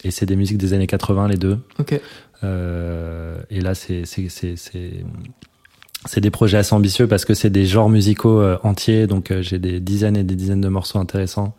[0.03, 1.57] et c'est des musiques des années 80 les deux.
[1.79, 1.99] Ok.
[2.43, 4.03] Euh, et là, c'est
[6.05, 9.07] c'est des projets assez ambitieux parce que c'est des genres musicaux euh, entiers.
[9.07, 11.53] Donc euh, j'ai des dizaines et des dizaines de morceaux intéressants.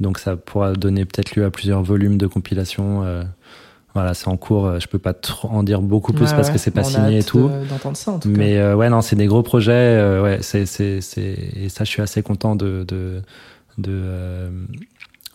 [0.00, 3.02] Donc ça pourra donner peut-être lieu à plusieurs volumes de compilation.
[3.04, 3.22] euh,
[3.94, 4.66] voilà, c'est en cours.
[4.66, 6.52] euh, Je peux pas trop en dire beaucoup plus Ouais, parce ouais.
[6.54, 7.48] que c'est pas On signé et tout.
[7.48, 8.36] de- D'entendre ça en tout cas.
[8.38, 9.72] Mais euh, ouais, non, c'est des gros projets.
[9.72, 13.22] euh, ouais, c'est c'est c'est et ça, je suis assez content de de
[13.78, 14.50] de euh,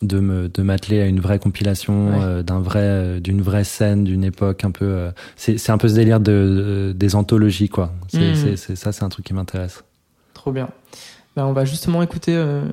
[0.04, 2.24] de me de m'atteler à une vraie compilation Ouais.
[2.24, 4.86] euh, d'un vrai euh, d'une vraie scène d'une époque un peu.
[4.86, 7.94] euh, c'est c'est un peu ce délire de, de- des anthologies quoi.
[8.08, 8.36] C'est Mhm.
[8.36, 9.84] c'est c'est ça, c'est un truc qui m'intéresse.
[10.34, 10.70] Trop bien.
[11.36, 12.64] Bah, on va justement écouter euh,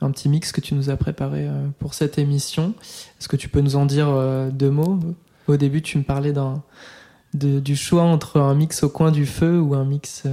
[0.00, 2.74] un petit mix que tu nous as préparé pour cette émission.
[3.18, 4.08] Est-ce que tu peux nous en dire
[4.52, 4.98] deux mots?
[5.48, 6.62] Au début, tu me parlais d'un
[7.34, 10.24] du choix entre un mix au coin du feu ou un mix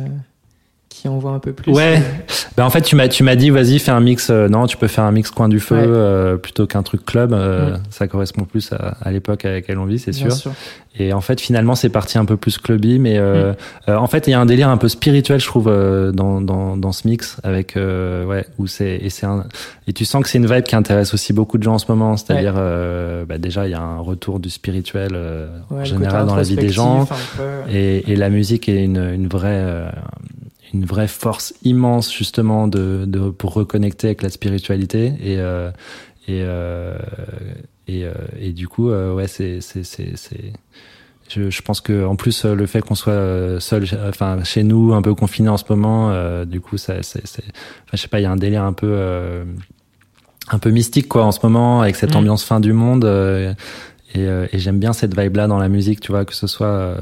[0.96, 1.72] qui envoie un peu plus.
[1.72, 2.02] Ouais.
[2.58, 4.30] Ben en fait, tu m'as tu m'as dit vas-y fais un mix.
[4.30, 7.34] Euh, non, tu peux faire un mix coin du feu euh, plutôt qu'un truc club.
[7.34, 10.32] Euh, ça correspond plus à, à l'époque à laquelle on vit, c'est sûr.
[10.32, 10.54] sûr.
[10.98, 13.56] Et en fait, finalement, c'est parti un peu plus clubby, mais mm.
[13.92, 16.92] en fait, il y a un délire un peu spirituel, je trouve, dans, dans dans
[16.94, 19.44] ce mix avec ouais où c'est et c'est un
[19.88, 21.92] et tu sens que c'est une vibe qui intéresse aussi beaucoup de gens en ce
[21.92, 22.16] moment.
[22.16, 22.54] C'est-à-dire
[23.28, 25.18] bah, déjà il y a un retour du spirituel
[25.70, 27.06] en général dans la vie des gens
[27.70, 29.92] et, et la musique est une une vraie
[30.76, 35.72] une vraie force immense justement de, de pour reconnecter avec la spiritualité et euh,
[36.28, 36.98] et, euh,
[37.88, 40.54] et, euh, et du coup ouais c'est c'est c'est
[41.28, 45.02] je, je, pense que en plus le fait qu'on soit seul enfin chez nous un
[45.02, 48.28] peu confiné en ce moment du coup ça c'est enfin, je sais pas il y
[48.28, 49.46] a un délire un peu
[50.50, 52.18] un peu mystique quoi en ce moment avec cette mm.
[52.18, 53.06] ambiance fin du monde
[54.14, 56.96] et, et j'aime bien cette vibe là dans la musique tu vois que ce soit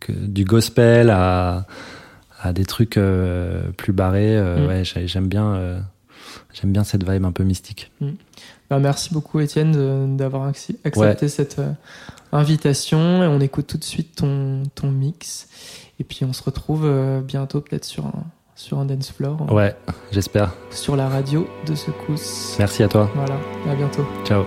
[0.00, 1.66] que, du gospel à
[2.42, 4.36] à des trucs euh, plus barrés.
[4.36, 4.68] Euh, mm.
[4.68, 5.80] Ouais, j'aime bien, euh,
[6.52, 7.90] j'aime bien cette vibe un peu mystique.
[8.00, 8.10] Mm.
[8.68, 11.60] Bah, merci beaucoup, Étienne, d'avoir accepté cette
[12.32, 13.22] invitation.
[13.22, 15.48] Et on écoute tout de suite ton, ton mix.
[16.00, 16.90] Et puis on se retrouve
[17.22, 18.24] bientôt, peut-être sur un,
[18.56, 19.52] sur un dance floor.
[19.52, 19.76] Ouais,
[20.10, 20.54] j'espère.
[20.70, 22.56] Sur la radio de Secousse.
[22.58, 23.10] Merci à toi.
[23.14, 23.38] Voilà,
[23.70, 24.06] à bientôt.
[24.24, 24.42] Ciao.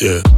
[0.00, 0.37] Yeah.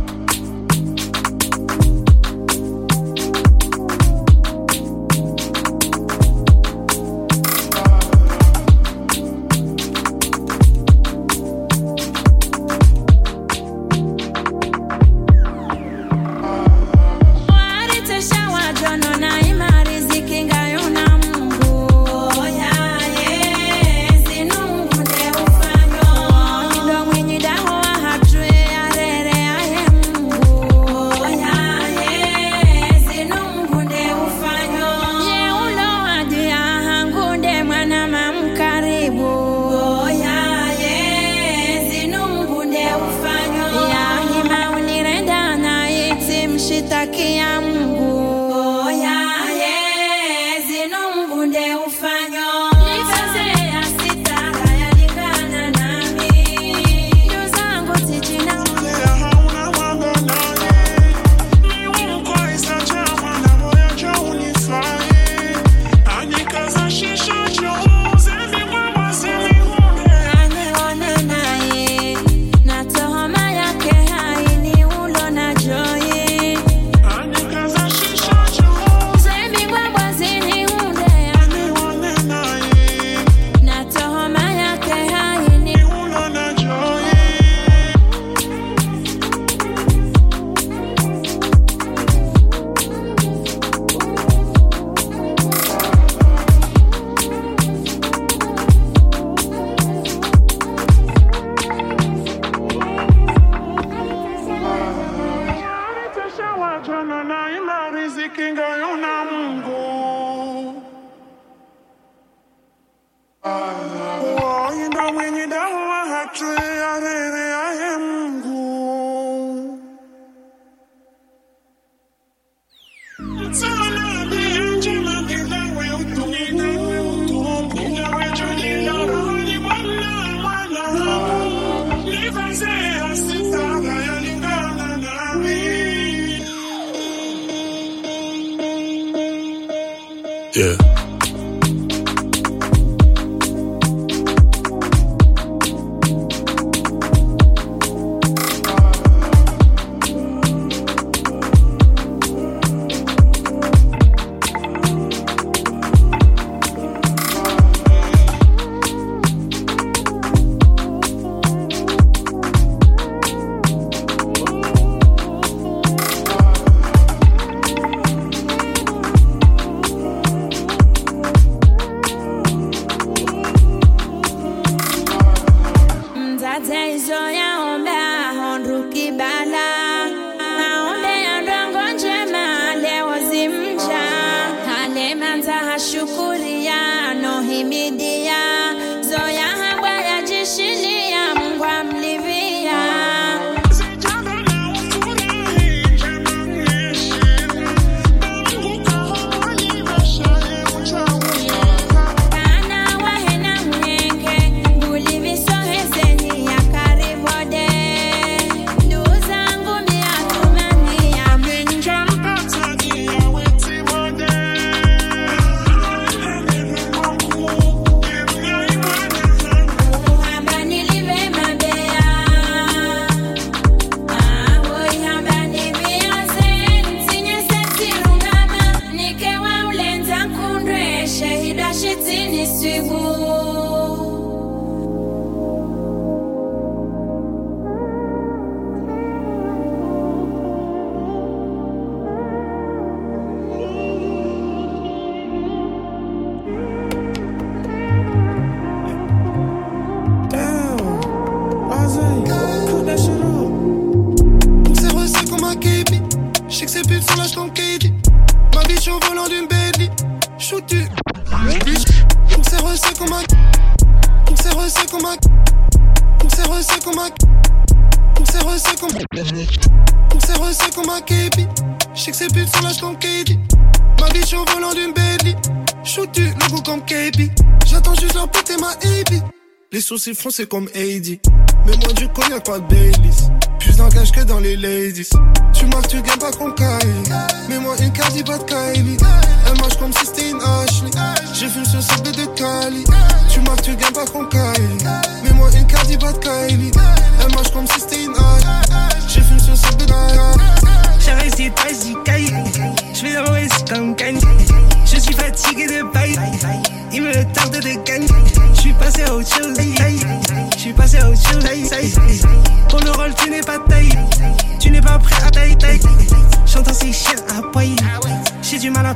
[280.01, 281.21] Sourcils français comme Heidi.
[281.67, 283.29] Mais moi du cognac, pas de Baileys.
[283.59, 285.09] Plus d'engage que dans les ladies.
[285.53, 287.13] Tu marques, tu gagnes pas comme Kylie.
[287.49, 288.90] Mais moi une carte, pas de Kylie.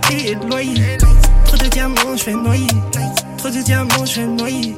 [0.09, 0.99] Payer le loyer.
[1.47, 2.67] Trop de diamants, je vais noyer.
[3.39, 4.77] Trop de diamants, je vais noyer.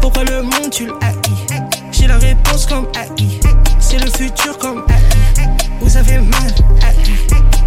[0.00, 1.62] Pourquoi le monde tu le haïs?
[1.92, 3.40] J'ai la réponse comme AI.
[3.78, 5.48] C'est le futur comme AI.
[5.80, 6.96] Vous avez mal haï.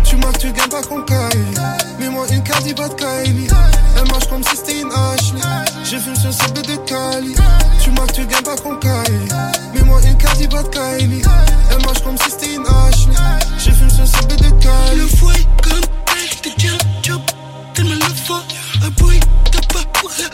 [0.03, 1.45] Tu marques, tu gagnes pas qu'on caille.
[1.99, 3.47] Mets-moi une carte, pas de Kylie.
[3.97, 5.41] Elle marche comme si c'était une Ashley.
[5.83, 7.35] J'ai vu ce sable de Cali.
[7.81, 9.27] Tu marques, tu gagnes pas qu'on caille.
[9.73, 11.21] Mets-moi une carte, pas de Kylie.
[11.71, 13.15] Elle marche comme si c'était une Ashley.
[13.57, 14.97] J'ai vu ce sable de Cali.
[14.97, 15.81] Le fouet comme
[16.45, 17.21] elle, déjà job.
[17.73, 18.45] Tellement le fort,
[18.83, 19.19] un boy,
[19.51, 19.83] t'as pas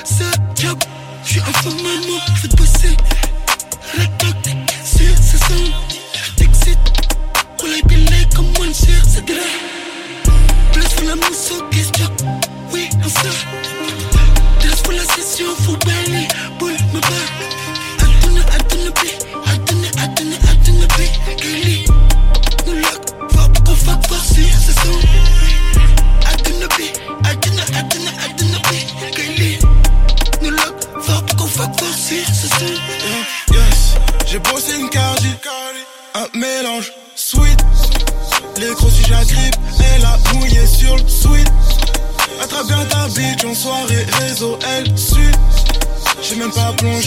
[0.04, 0.78] ça, job.
[1.26, 2.20] J'suis un femme maman,
[2.56, 2.96] bosser.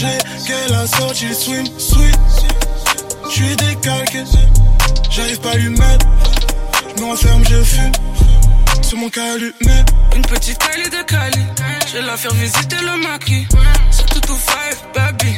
[0.01, 2.19] Qu'elle a sorti le swim, sweet.
[3.31, 4.25] J'suis décalqué,
[5.11, 6.07] j'arrive pas à lui mettre.
[6.97, 7.93] J'me renferme, je fume.
[8.83, 9.85] Sur mon calumet.
[10.17, 11.47] Une petite Kylie de Cali.
[11.93, 13.47] Je la faire visiter le maquis.
[13.91, 15.37] C'est tout ou five, baby.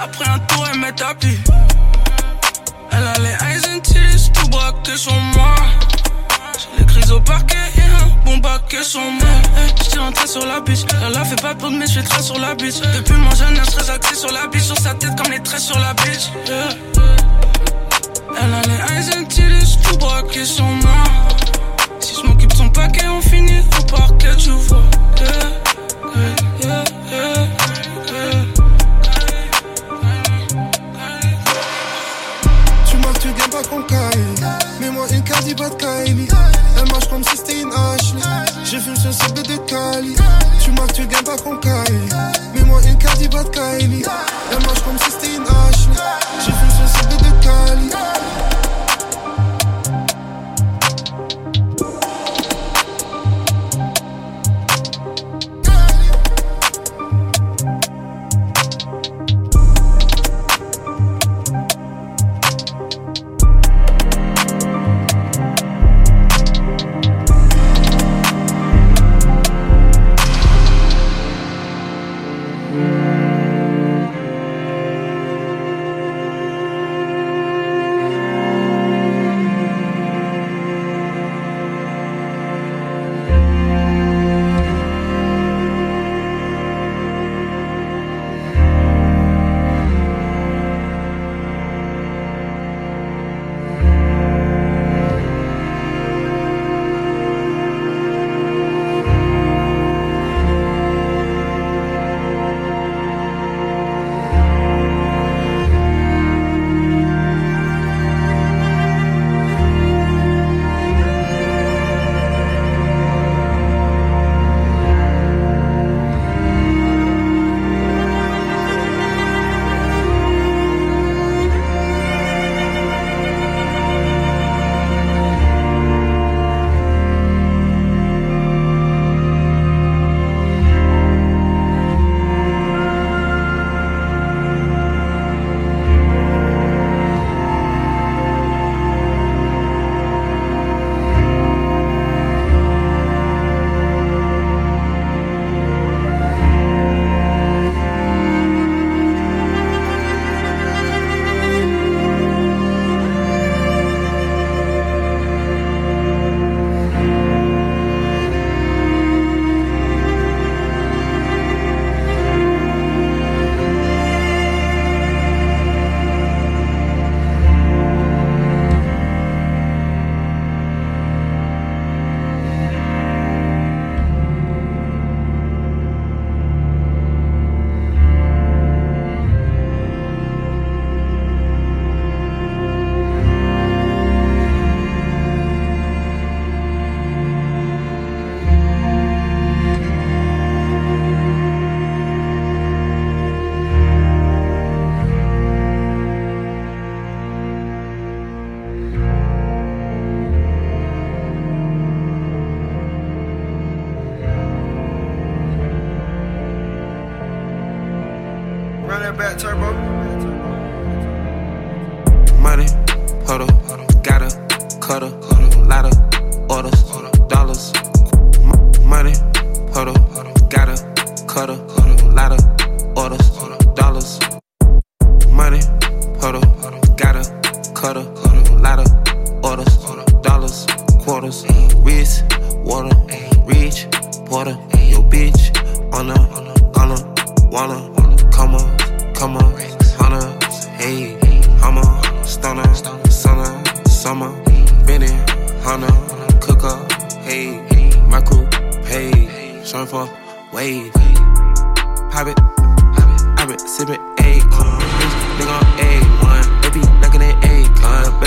[0.00, 1.38] Après un tour, elle met tapis.
[2.90, 5.54] Elle a les eyes and titties tout braqué sur moi
[7.12, 7.84] au parquet eh, hein.
[7.84, 9.74] et un bon bac son mec.
[9.82, 10.84] J'étais rentré sur la biche.
[11.00, 12.80] Lala fait pas de mais je sur la biche.
[12.94, 14.64] Depuis mon jeune âge, très axé sur la biche.
[14.64, 16.30] Sur sa tête comme les traits sur la biche.
[18.40, 19.26] Elle a les eyes and
[19.82, 21.04] tout braqué sur moi.
[22.00, 24.82] Si je m'occupe de son paquet, on finit au parquet, tu vois.
[32.86, 34.40] Tu marques, tu gagnes pas contre Kaimi.
[34.80, 36.28] Mets-moi une carte, pas de Kaimi
[37.12, 38.20] comme si c'était une Ashley.
[38.64, 40.16] J'ai fume sur CB de Cali.
[40.64, 42.08] Tu marques, tu gagnes pas qu'on Kylie.
[42.54, 44.02] Mets-moi une caddie, pas de Kylie.
[44.50, 45.92] Elle marche comme si c'était une Ashley.
[46.40, 47.90] J'ai fume sur CB de Cali.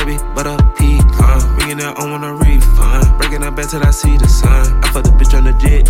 [0.06, 1.56] baby, but a pecan.
[1.56, 3.18] Bringing that on a refund.
[3.18, 4.84] Breaking up back till I see the sun.
[4.84, 5.86] I fucked the bitch on the jet.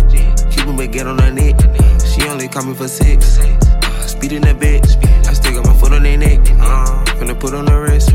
[0.50, 1.56] Keeping me get on her neck.
[2.04, 3.38] She only call me for six.
[3.38, 4.96] Uh, speeding that bitch.
[5.26, 6.40] I stick up my foot on their neck.
[6.60, 8.14] Uh, finna put on the wrist.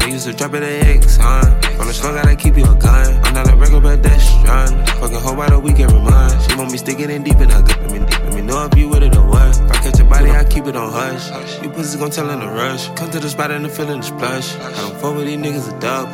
[0.00, 1.44] I used to drop it at X, huh?
[1.80, 3.06] On the slow, gotta keep you a gun.
[3.24, 4.86] I'm not a regular pedestrian.
[5.00, 6.32] Fucking hoe by the weekend remind.
[6.42, 8.20] She want me sticking in deep and I got me deep.
[8.24, 9.48] Let me know if you with it or what.
[9.48, 11.62] If I catch body, I keep it on hush.
[11.62, 12.88] You pussy gon' tell in a rush.
[12.96, 14.56] Come to the spot and the feeling is plush.
[14.56, 16.08] I don't fuck with these niggas a dub.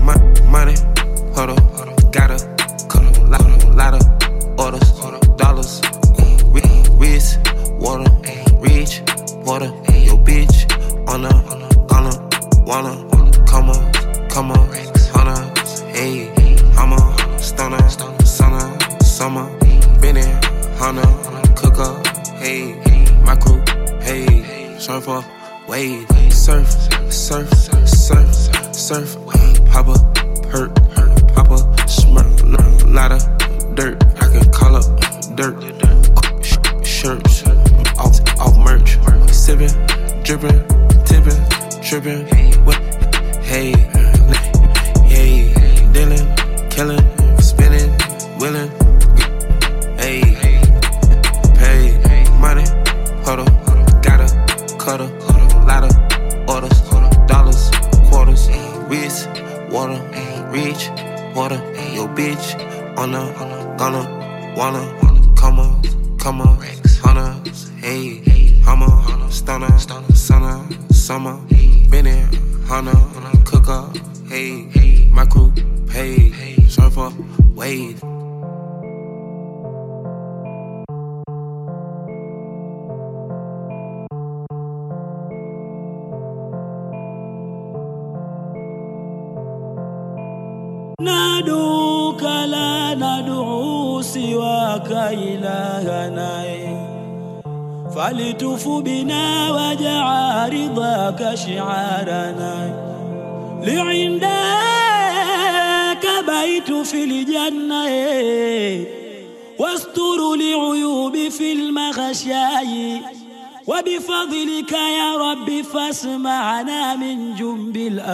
[0.00, 0.16] My
[0.50, 0.74] money,
[1.34, 2.38] hold up, gotta
[2.88, 4.90] cut a lot, lot of orders,
[5.36, 5.80] dollars,
[6.18, 6.70] eh, re-
[7.78, 9.02] water, eh, reach,
[9.44, 10.56] water, your bitch
[11.08, 11.34] on a,
[11.94, 13.09] on a, wanna.
[25.80, 26.68] Wave surf,
[27.10, 27.48] surf,
[27.88, 29.16] surf, surf,
[29.72, 30.09] pop up,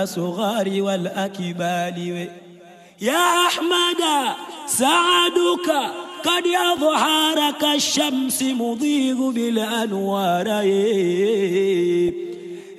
[0.07, 2.29] جنب الأصغار والأكبال
[3.01, 4.03] يا أحمد
[4.67, 5.69] سعدك
[6.25, 10.47] قد أظهر كالشمس مضيء بالأنوار.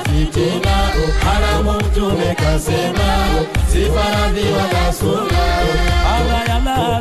[0.33, 0.75] tena,
[1.23, 3.09] haramu mtume kasema,
[3.71, 5.43] si faradhi wala sunna,
[6.15, 6.99] agayala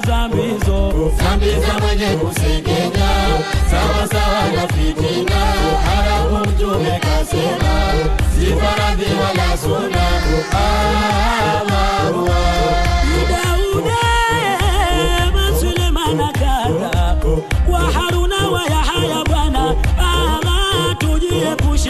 [1.80, 3.10] mwenye kusengenya,
[3.70, 4.06] sawa
[4.56, 5.40] na fitina,
[5.86, 7.92] haramu mtume kasema,
[8.34, 10.06] si faradhi wala sunna,
[10.52, 11.30] ah,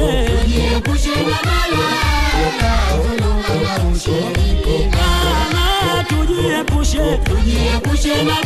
[0.01, 1.39] tujiepushe na
[7.25, 8.37] tujiepushe na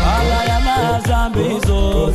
[0.00, 2.12] bala ya mazambi hizo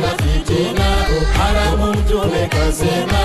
[0.00, 0.23] na
[0.54, 0.88] suna
[1.36, 3.22] haramun tole ka suna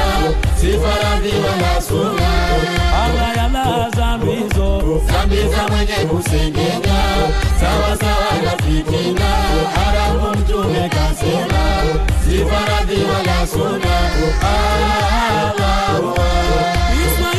[0.60, 2.30] sifara viwa ya suna
[3.02, 3.28] anga
[5.68, 7.00] mwenye kusengenya
[7.62, 9.30] sawa sawa na fitina
[9.76, 11.64] haramun tole ka suna
[12.26, 13.48] sifara viwa ya
[14.42, 17.39] Allah, Allah.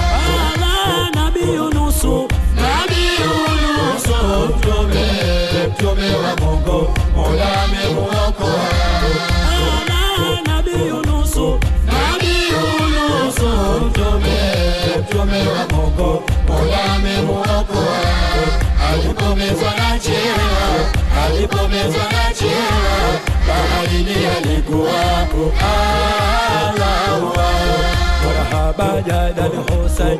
[6.01, 8.69] amewa Mungu, Mola ameuokoa.
[10.47, 13.47] Nabii Yunusu, Nabii Yunusu,
[13.85, 14.39] mtume
[14.99, 17.97] mtume wa Mungu, Mola ameuokoa.
[18.91, 20.49] Alipomezwa na chira,
[21.25, 25.51] alipomezwa na chira, baharini alikuwako.
[26.69, 27.95] Allahu Akbar,
[28.25, 30.19] marhaba jadal Husain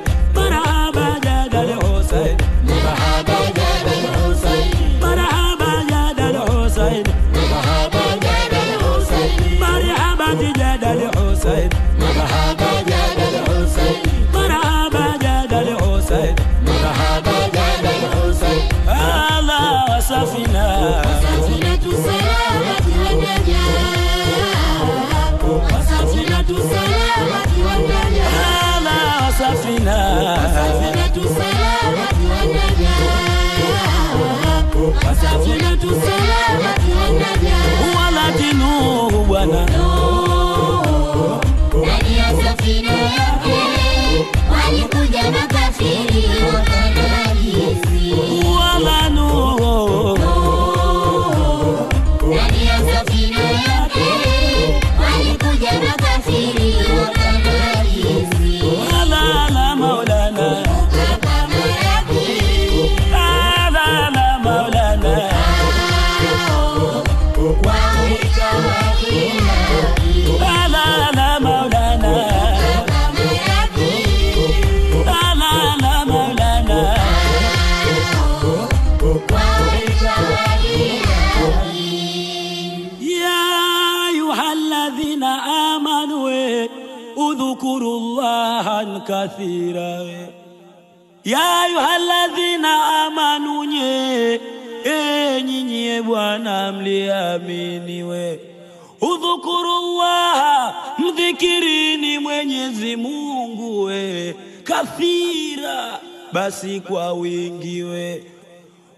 [106.34, 108.24] basi kwa wingiwe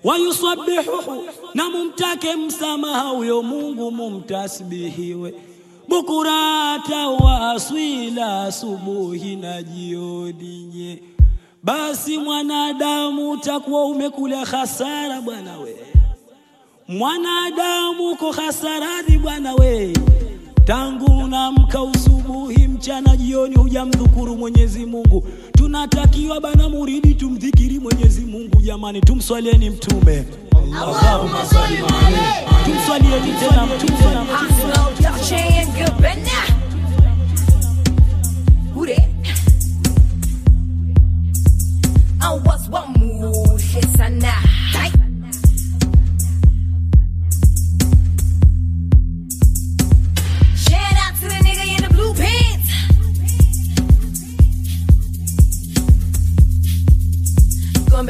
[0.03, 1.23] wayusabihuhu
[1.53, 5.33] na mumtake msamaha huyo Mungu mumtasbihiwe.
[5.87, 11.03] Bukurata wa aswila asubuhi na jioni nye.
[11.63, 15.75] Basi mwanadamu utakuwa umekula hasara bwana we.
[16.87, 19.93] Mwanadamu uko hasarani bwana we.
[20.65, 22.42] Tangu unamka usubuhi
[22.83, 25.23] mchana jioni hujamdhukuru Mwenyezi Mungu.
[25.57, 28.61] Tunatakiwa bana muridi tumdhikiri Mwenyezi Mungu.
[28.61, 30.25] Jamani tumswalieni mtume.
[30.81, 32.65] Allahumma salli alayhi.
[32.65, 33.93] Tumswalieni tena mtume.
[42.25, 44.52] I was one move, it's a night.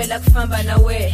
[0.07, 1.13] La kufamba na we.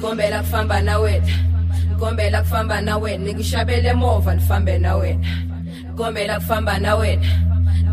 [0.00, 1.26] Kombe la kufamba na wena.
[1.98, 3.24] Kombe la kufamba na wena.
[3.24, 5.26] Nikushabele mova nifambe na wena.
[5.96, 7.26] Kombe la kufamba na wena.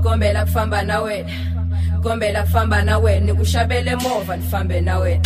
[0.03, 1.30] Kombe la kufamba na wena.
[2.03, 3.26] Kombe la kufamba na wena.
[3.26, 5.22] Nikushabele mova nifambe na wena.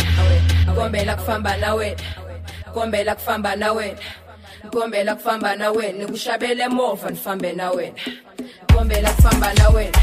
[0.74, 1.96] Kombe la kufamba na wena.
[2.74, 3.98] Kombe kufamba na wena.
[4.70, 5.98] Kombe kufamba na wena.
[5.98, 7.94] Nikushabele mova nifambe na wena.
[8.72, 9.98] ngombela kufamba na wena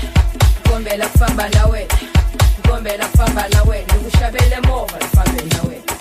[0.67, 1.93] ngombela kufamba na wena
[2.67, 5.98] ngombela kufamba na wena ngikushabele mova lifambe na wena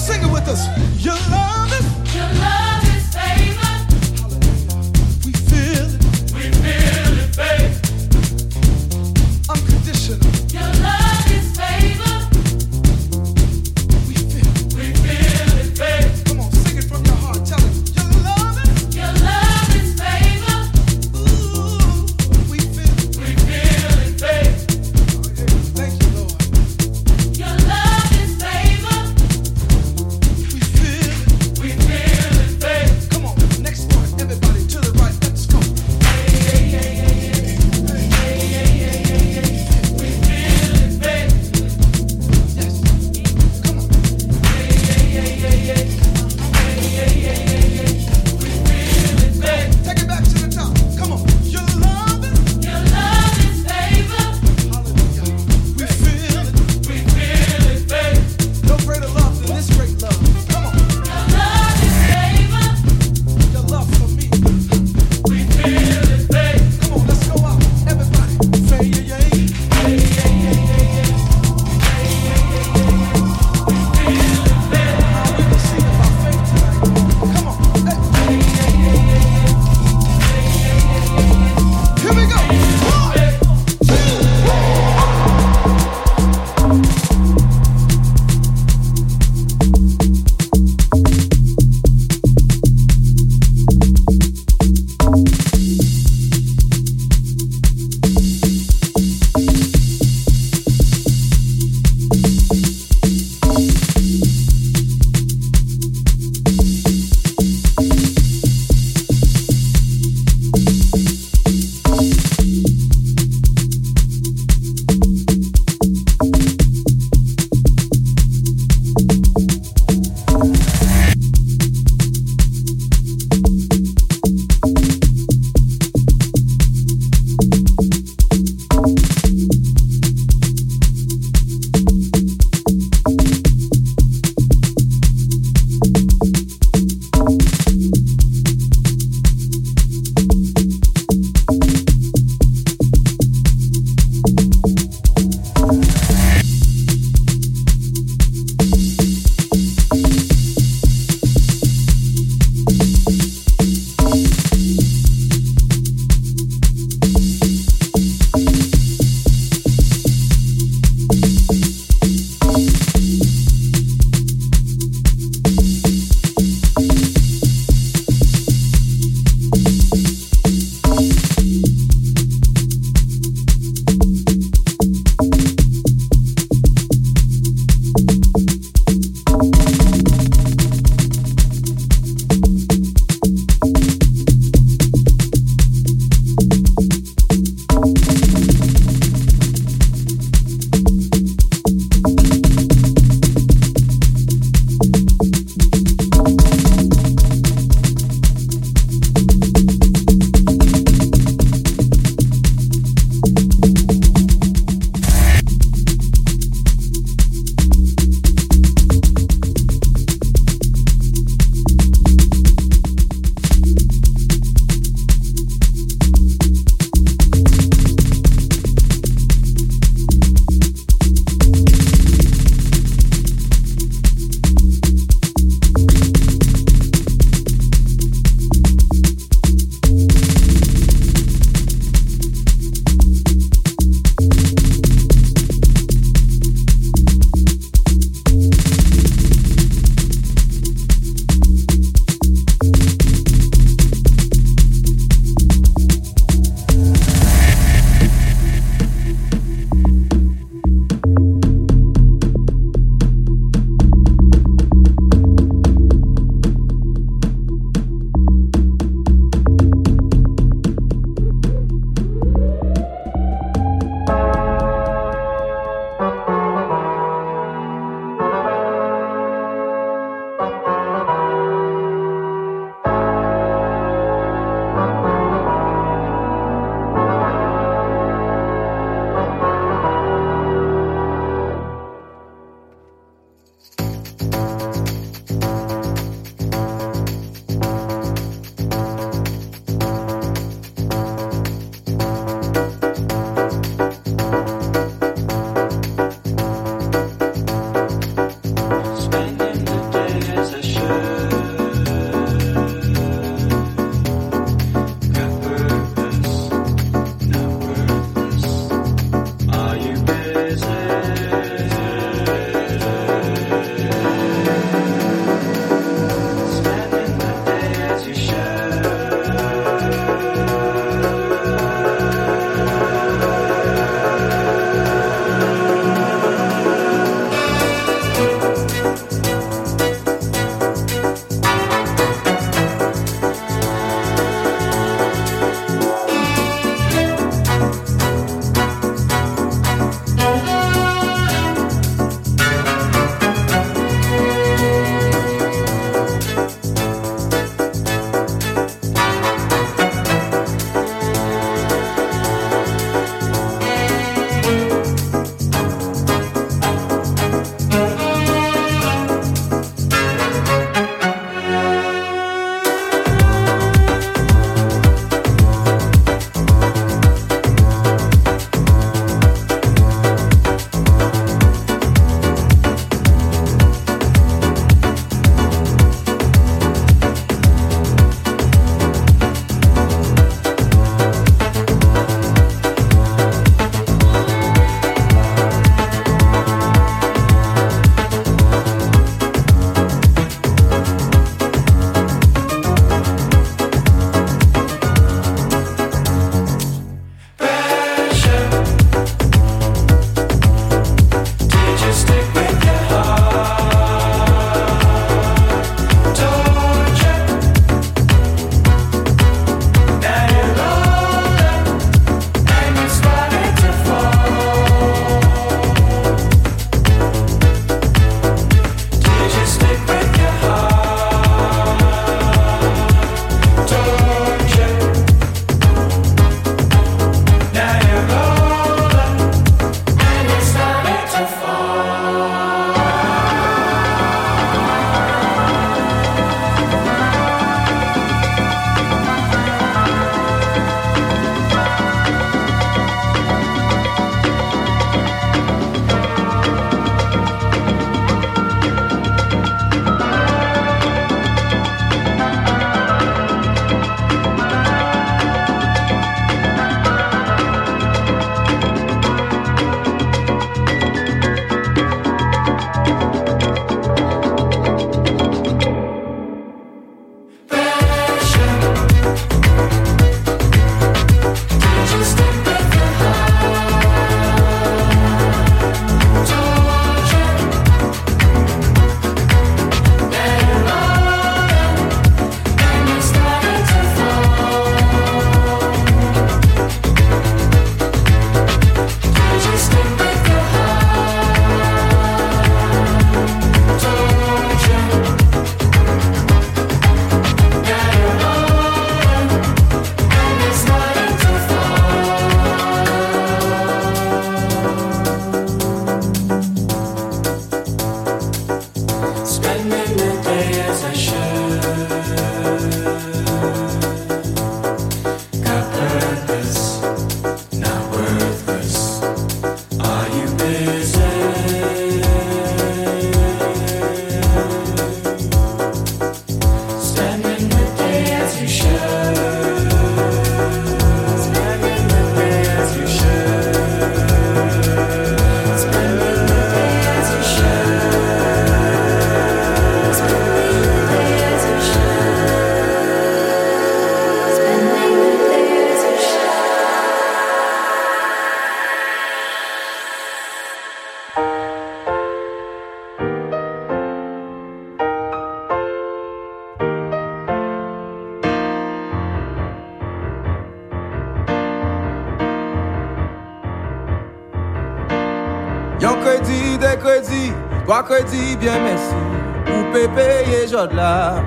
[0.00, 0.66] sing it with us.
[1.04, 1.79] Your love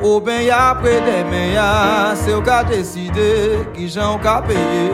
[0.04, 4.92] ou ben ya pre demen ya Se ou ka deside, ki jan ou ka paye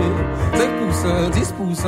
[0.53, 1.87] 5%, 10%,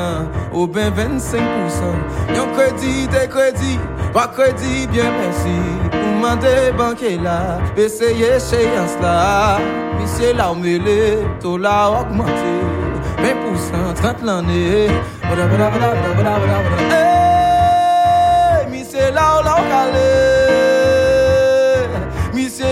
[0.53, 3.77] ou ben 25% Yon kredi, de kredi,
[4.13, 5.57] toi kredi, bien merci.
[5.93, 9.59] Ou mande banke la, eseye cheyans la
[9.99, 12.51] Misye la ou mele, to la augmente
[13.21, 14.87] 20%, 30 l'année.
[15.21, 17.00] Bada bada bada bada bada bada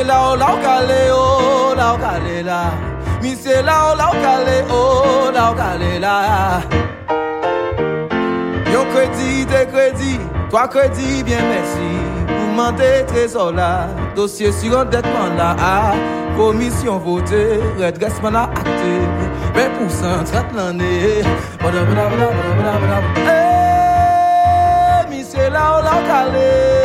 [0.10, 2.72] Mi se la o la o kale o la o kale la.
[3.22, 6.62] Mi se la o la o kale o la o kale la.
[8.74, 10.20] Yo kredi de kredi,
[10.50, 11.92] toi kredi bien merci.
[12.28, 15.56] Ou mande trésor la, dossier sur un detman la
[16.36, 18.94] Commission voté, redressement la acté
[19.54, 21.22] 20% traite l'année
[23.28, 26.50] Eh, mi se la o la o kale.
[26.74, 26.79] Mi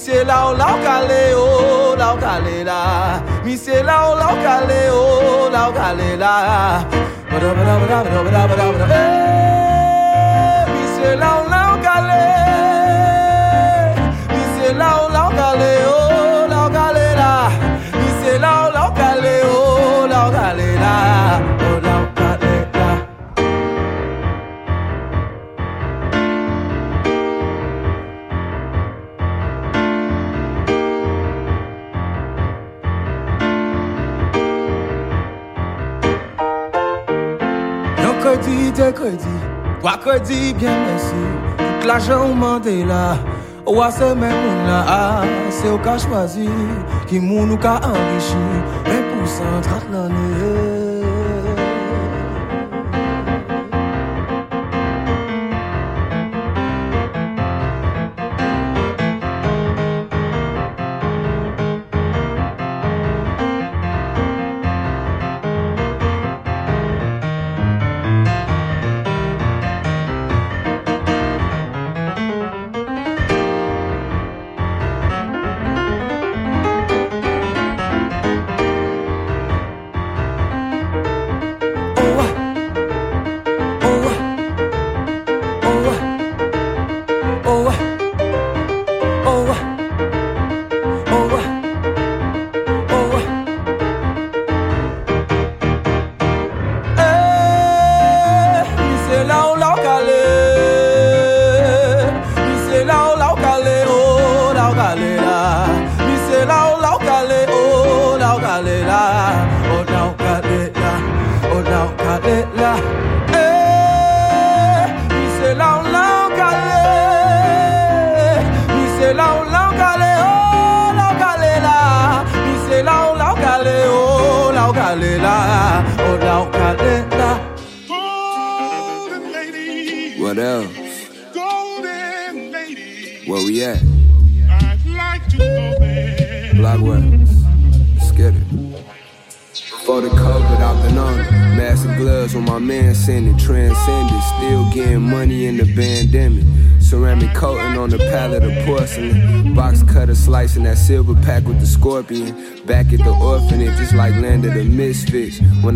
[0.00, 4.14] se la o la o kale o la o kale la Mi se la o
[4.16, 6.84] la o kale o la o kale la
[7.30, 12.22] Bada bada bada bada bada bada bada Eh, Mi se la o la o kale
[14.34, 17.32] Mi se la o la o kale o la o kale la
[18.00, 20.94] Mi se la o la o kale o la o kale la
[21.68, 22.09] O la o
[39.80, 41.14] kredi, toi kredi bien merci
[41.56, 43.16] ou la,
[43.66, 46.48] ou a se men moun la a Se ou ka chwazi,
[47.08, 48.36] ki moun ou ka enrichi
[48.84, 50.79] 20% 30 l'année Mi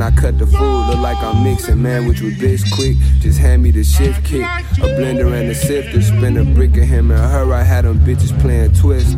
[0.04, 2.98] I cut the food, look like I'm mixing man, which with bitch quick.
[3.20, 4.42] Just hand me the shift kick.
[4.42, 6.02] A blender and a sifter.
[6.02, 7.54] Spin a brick of him and her.
[7.54, 9.16] I had them bitches playing twist.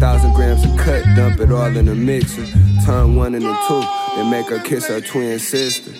[0.00, 2.44] Thousand grams of cut, dump it all in a mixer.
[2.84, 3.80] Turn one into two,
[4.16, 5.92] then make her kiss her twin sister.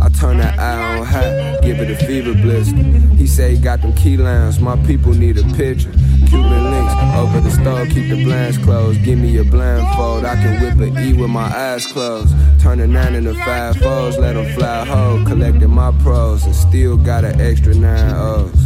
[0.00, 2.76] I turn that eye on high, give it a fever blister.
[3.16, 5.90] He say he got them key lines, my people need a picture.
[6.28, 9.02] Cuban links over the stove, keep the blinds closed.
[9.02, 12.34] Give me a blindfold, I can whip a E with my eyes closed.
[12.62, 15.24] Turn a nine into five foes, let them fly whole.
[15.24, 18.61] Collecting my pros and still got an extra nine O's.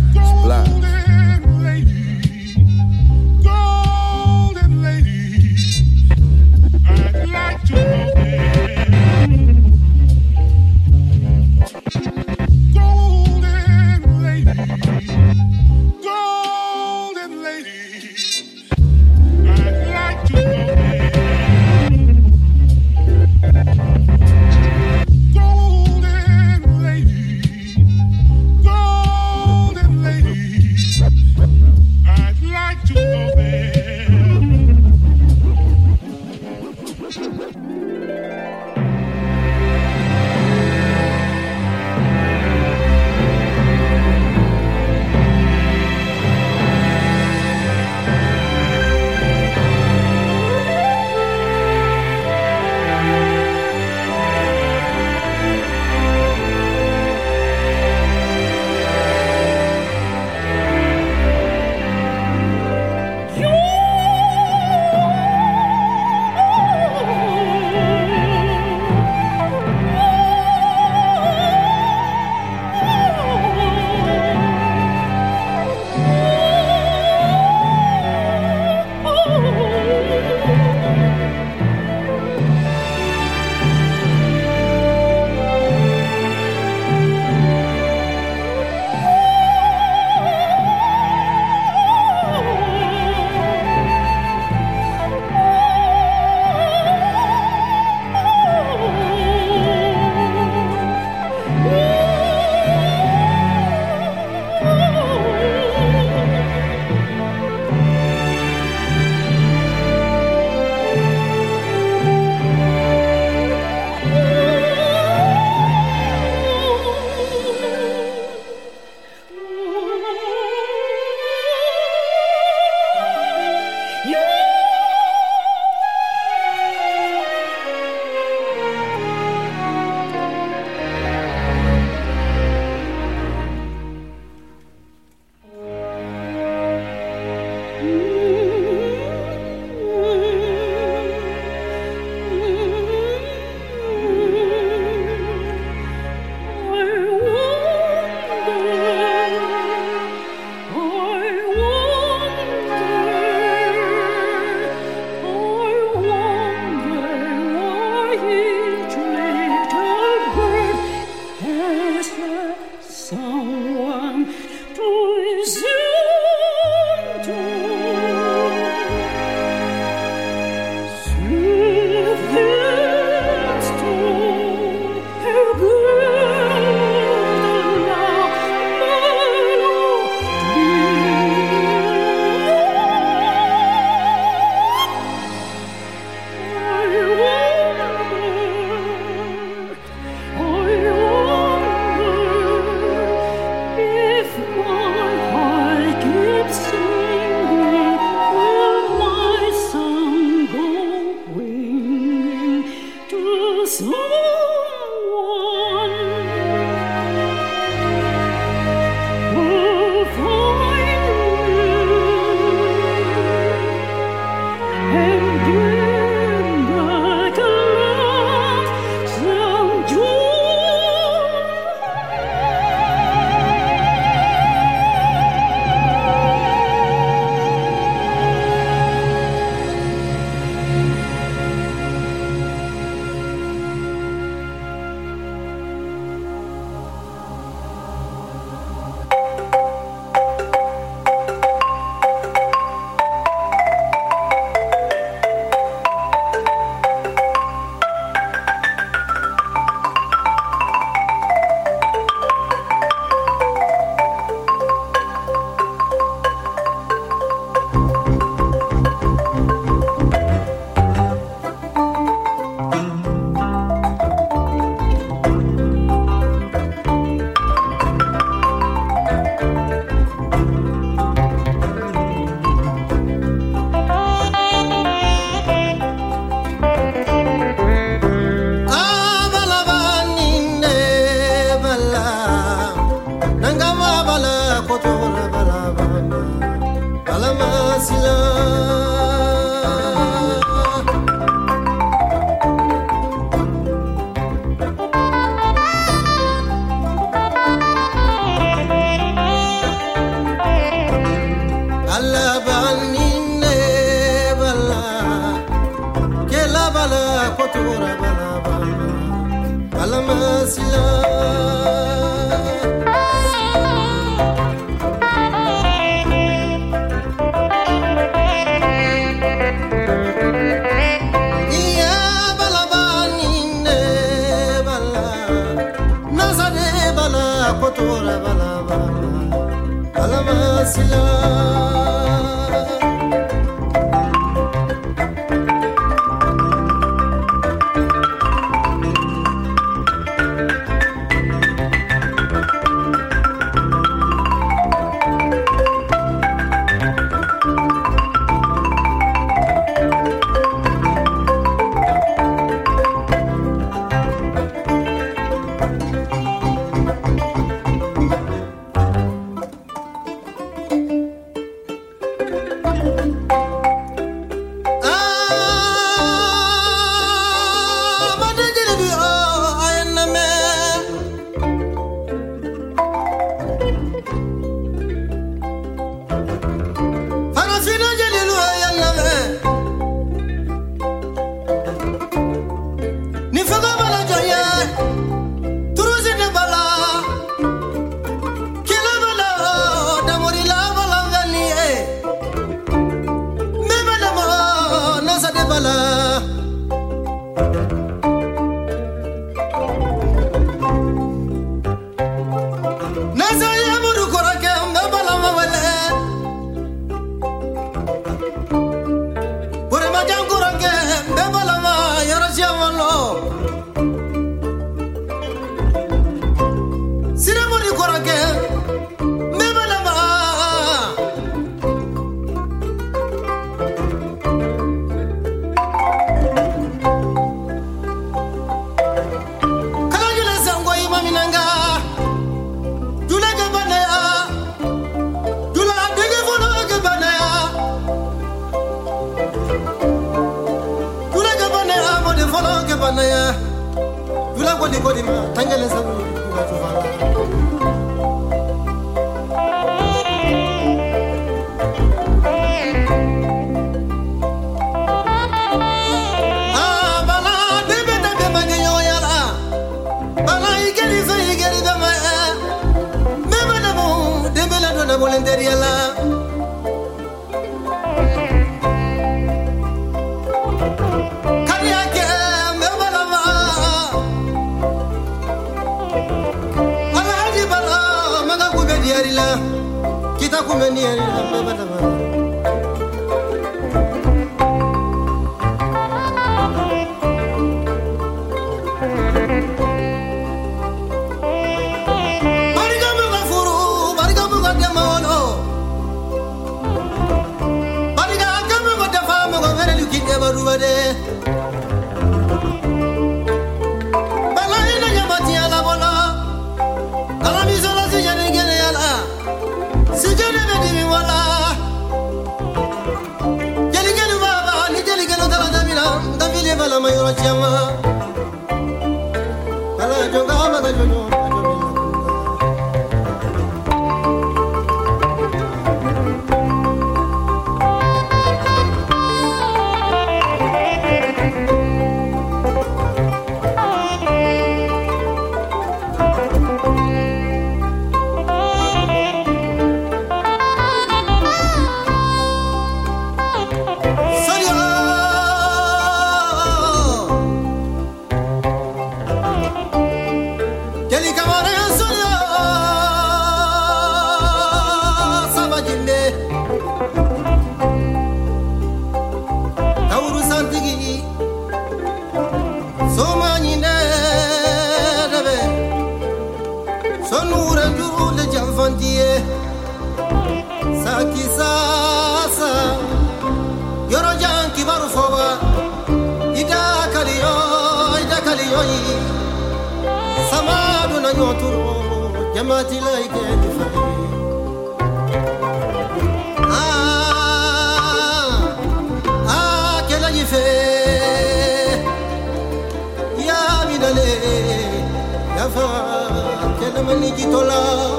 [597.25, 597.97] la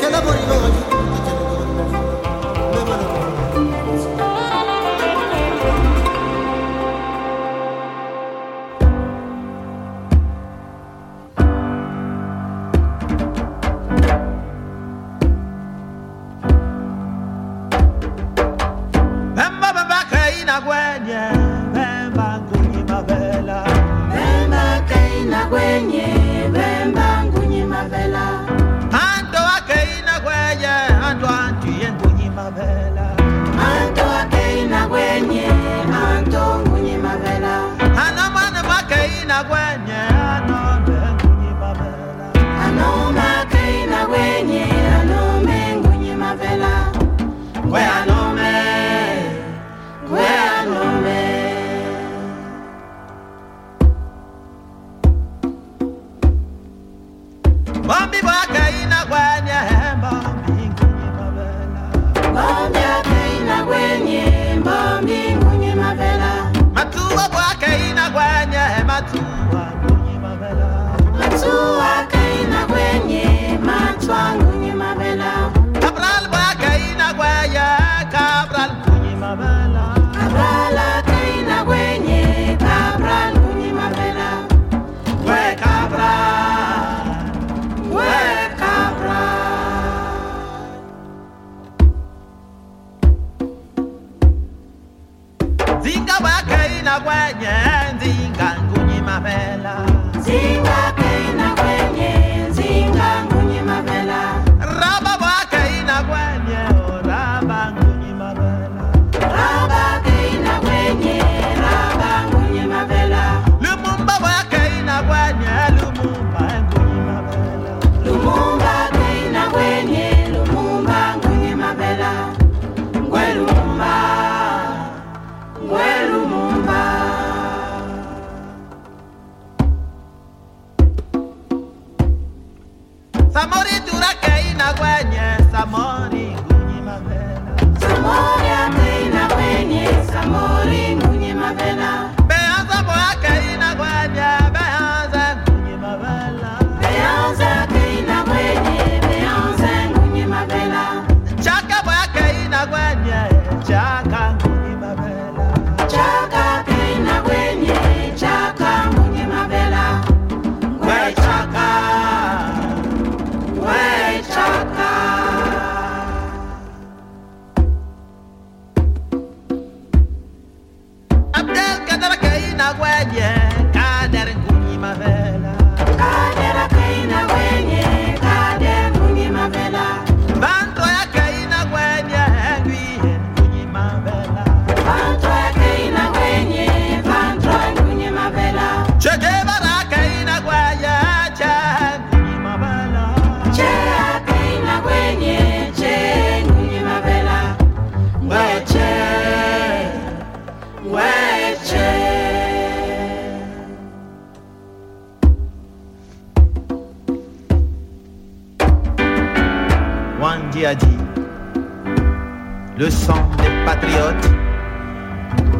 [0.00, 0.95] que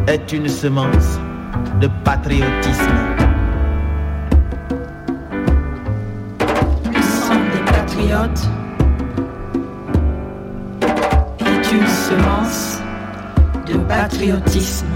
[0.07, 1.19] est une semence
[1.81, 2.97] de patriotisme.
[6.95, 8.49] Le sang des patriotes
[11.41, 12.81] est une semence
[13.66, 14.95] de patriotisme.